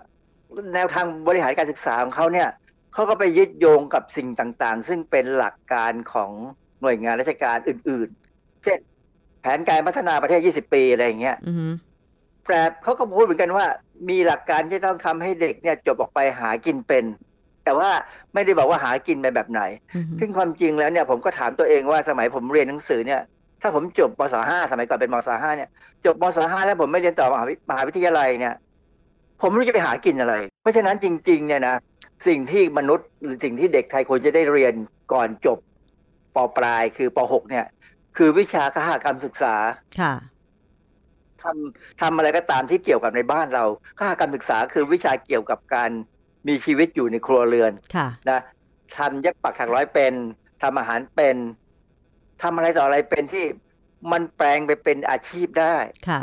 [0.74, 2.48] แนวทางบริหารการศึกษาของเขาเนี่ย
[2.94, 6.30] เขาก็ไปยึดโยงกับสิ่งต่างๆ ซึ่งเป็นหลักการของ
[6.82, 8.78] หน่วยงานราชการอื่นๆ เช่น
[9.40, 11.36] แผนการพัฒนาประเทศ 20 ปีอะไรอย่างเงี้ย
[12.48, 13.66] แต่เขาก็พูดเหมือนกันว่า
[14.08, 17.04] มีหลักการที่ต้องทำให้เด็กเนี่ยจบออกไปหากินเป็น
[17.64, 17.90] แต่ว่า
[18.34, 19.62] ไม่ได้บอกว่าหากินไปแบบไหน
[20.20, 23.20] ซึ่งความจริงแล้วเนี่ยผมก็ถามตัวเองว่าสมัยผมเรียนหนังสือเนี่ย
[23.60, 25.70] ถ้าผมจบมศห้าสมัยก่อนเป็นมศห้าเนี่ย
[26.04, 27.34] จบมศห้าแล้วผมไม่เรียนต่อม
[27.76, 28.54] หาวิทยาลัยเนี่ย
[29.40, 31.76] ผมไม่รู้จะไปหากินอะไร เพราะฉะนั้นจริง ๆ เนี่ยนะ
[32.26, 34.74] สิ่งที่มนุษย์หรือสิ่งที่เด็กไทยควรจะได้เรียน
[35.12, 35.58] ก่อนจบ
[36.34, 37.66] ปปลายคือปหกเนี่ย
[38.16, 39.54] คือวิชาคหกรรมศึกษา
[40.00, 40.14] ค่ะ
[41.44, 43.64] ทำทำอะไรก็ตามที่เกี่ยวกับในบ้านเรา
[43.98, 45.90] คหกรรมศึกษาคือวิชาเกี่ยวกับการ
[46.48, 48.40] มีชีวิตอยู่ในครัวเรือนค่ะนะ
[48.96, 50.14] ทำยักปักถักร้อยเป็น
[50.62, 51.36] ทำอาหารเป็น
[52.42, 53.44] ทำอะไรต่ออะไรเป็นที่
[54.12, 55.76] มันแปลงไปเป็นอาชีพได้
[56.08, 56.22] ค่ะ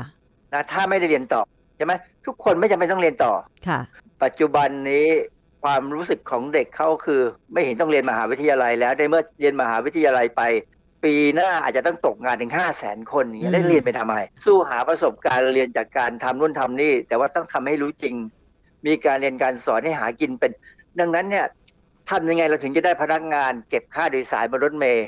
[0.54, 1.42] นะถ้าไม่ได้เรียนต่อ
[1.78, 1.94] ใช่ไหม
[2.26, 3.34] ทุกคนไม่จำเป็นต้องเรียนต่อ
[3.68, 3.80] ค่ะ
[4.24, 5.08] ปัจจุบันนี้
[5.64, 7.22] ความรู้สึกของเด็กเขาคือ
[7.54, 10.42] ไม่เห็นต้องเรียนมหาวิทยาลัยแล้วในเมื่อเรียนมหาวิทยาลัยไป
[11.04, 18.16] ปีหน้าอาจจะต้องตกงานถึงห้าแสนคนอย่างนี้ได้เรียนไปทำไมสู้หาประสบการณ์เรียนจากการทำนู่นทำนี่ แต่ว่าต้องทำให้รู้จริง
[18.86, 20.52] มีการเรียนการสอนให้หากินเป็น
[21.00, 21.46] ดังนั้นเนี่ย
[22.10, 25.08] ทำยังไงเราถึงจะได้พนักงาน เก็บค่าโดยสารบนรถเมย์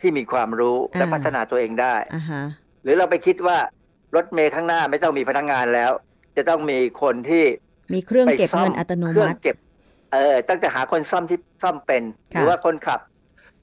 [0.00, 1.94] ที่มีความรู้และพัฒนาตัวเองได้
[2.82, 3.58] หรือเราไปคิดว่า
[4.16, 5.92] รถเมย์ข้างหน้าไม่ต้องมีพนักงานแล้ว
[6.36, 7.44] จะต้องมีคนที่
[7.94, 9.56] มีเครื่องเก็บเงินอัตโนมัติเก็บ
[10.12, 13.00] เออตั้งแต่หาคนซ่อมที่ซ่อมเป็น หรือว่าคนขับ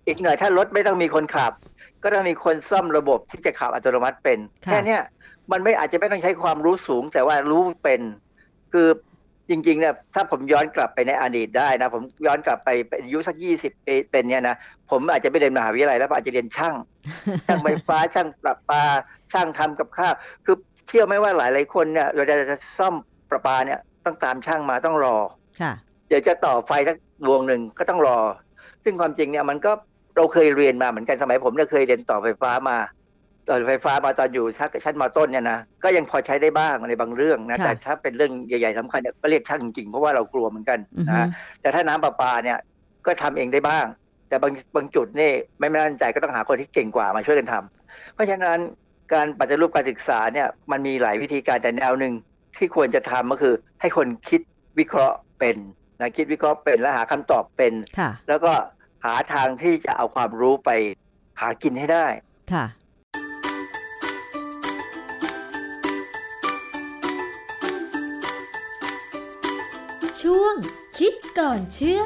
[0.08, 1.54] อีกหน่อยถ้ารถไม่ต้องมีคนขับ
[2.04, 4.98] ก็ต้องมีคนซ่อมระบบที่จะขับอัตโนมัติเป็น แค่นี้
[5.52, 8.02] มันไม่อาจจะไม่ต้องใช้ความรู้สูง แต่ว่ารู้เป็น
[8.74, 8.88] คือ
[9.50, 12.70] จริงๆเนี่ยถ้าผมย้อนกลับไปในอดีตได้นะ ผมย้อนกลับไป
[13.04, 14.56] อายุสักยี่สิบปีเป็นเนี่ยนะ
[14.92, 16.76] ผมอาจจะไม่เรียนมหาวิทยาลัยแล้วอาจจะเรียนช่าง
[17.48, 18.84] ช่างไฟฟ้าช่างปรับปา
[19.34, 20.14] ช่างทำกับข้าว
[20.46, 20.56] คือ
[20.88, 22.94] เชื่อไหมว่าหลายหลายคนเนี่ยเราจะจะซ่อม
[23.30, 25.16] ประปาเนี่ยต้องตามช่างมาต้องรอ
[25.62, 25.74] ค่ะ
[26.08, 28.18] เดี๋ยวจะต่อไฟสักดวงหนึ่งก็ต้องรอ
[28.84, 29.72] ซึ่งความจริงเนี่ยมันก็
[30.16, 32.78] เราเคยเรียนมาเหมือนกันสมัยผมเนี่ยเคยเรียนต่อไฟฟ้ามา
[33.50, 34.46] ต่อไฟฟ้ามาตอนอยู่
[34.84, 41.28] ชั้นมต้นเนี่ยนะก็ยังพอใช้ได้บ้างในบางเรื่องนะแต่ถ้าเป็นเรื่องใหญ่ๆสำคัญเนี่ยก็เรียกช่างจริงเพราะว่าเรากลัวเหมือนกันนะ
[41.62, 42.58] แต่ถ้าน้ำประปาเนี่ย
[43.06, 43.86] ก็ทำเองได้บ้าง
[44.30, 48.60] แต่บางบางจุดนี่ไม่มั่นใจก็ต้องหาคนที่เก่งกว่ามาช่วยกันทำเพราะฉะนั้น
[49.14, 52.14] การปฏิรูปการศึกษาเนี่ยมันมีหลายวิธีการแต่แนวหนึ่ง
[52.58, 54.42] ที่ควรจะทำก็คือ ให้คนคิด
[54.80, 55.58] วิเคราะห์เป็น
[56.00, 57.74] นะคิดวิเคราะห์เป็นและหาคำตอบเป็น
[58.28, 58.54] แล้วก็
[59.04, 60.70] หาทางที่จะเอาความรู้ไป
[61.40, 62.08] หากินให้ได้
[62.54, 62.66] ค่ะ
[70.22, 70.56] ช่วง
[70.98, 72.04] คิดก่อนเชื่อ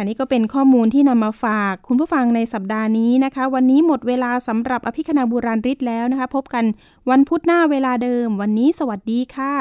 [0.00, 6.64] ค่ะนี่ก็เป็นข้อมูลที่นำมาฝากคุณผู้ฟังในสัปดาห์นี้นะคะ วันนี้หมดเวลาสำหรับอภิคณาบุราริศแล้วนะคะ พบกัน
[7.10, 9.54] วันพุธหน้าเวลาเดิม วันนี้สวัสดีค่ะ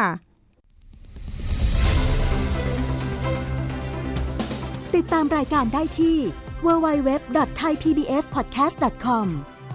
[4.95, 6.17] ติดตามรายการได้ที่
[6.65, 9.25] www.thaipbspodcast.com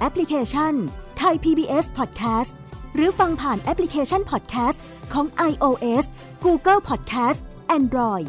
[0.01, 0.75] แอปพลิเคชัน
[1.23, 2.53] Thai PBS Podcast
[2.95, 4.79] หรือฟังผ่านแอปพลิเคชัน Podcast
[5.13, 6.05] ของ iOS
[6.45, 7.39] Google Podcast
[7.79, 8.29] Android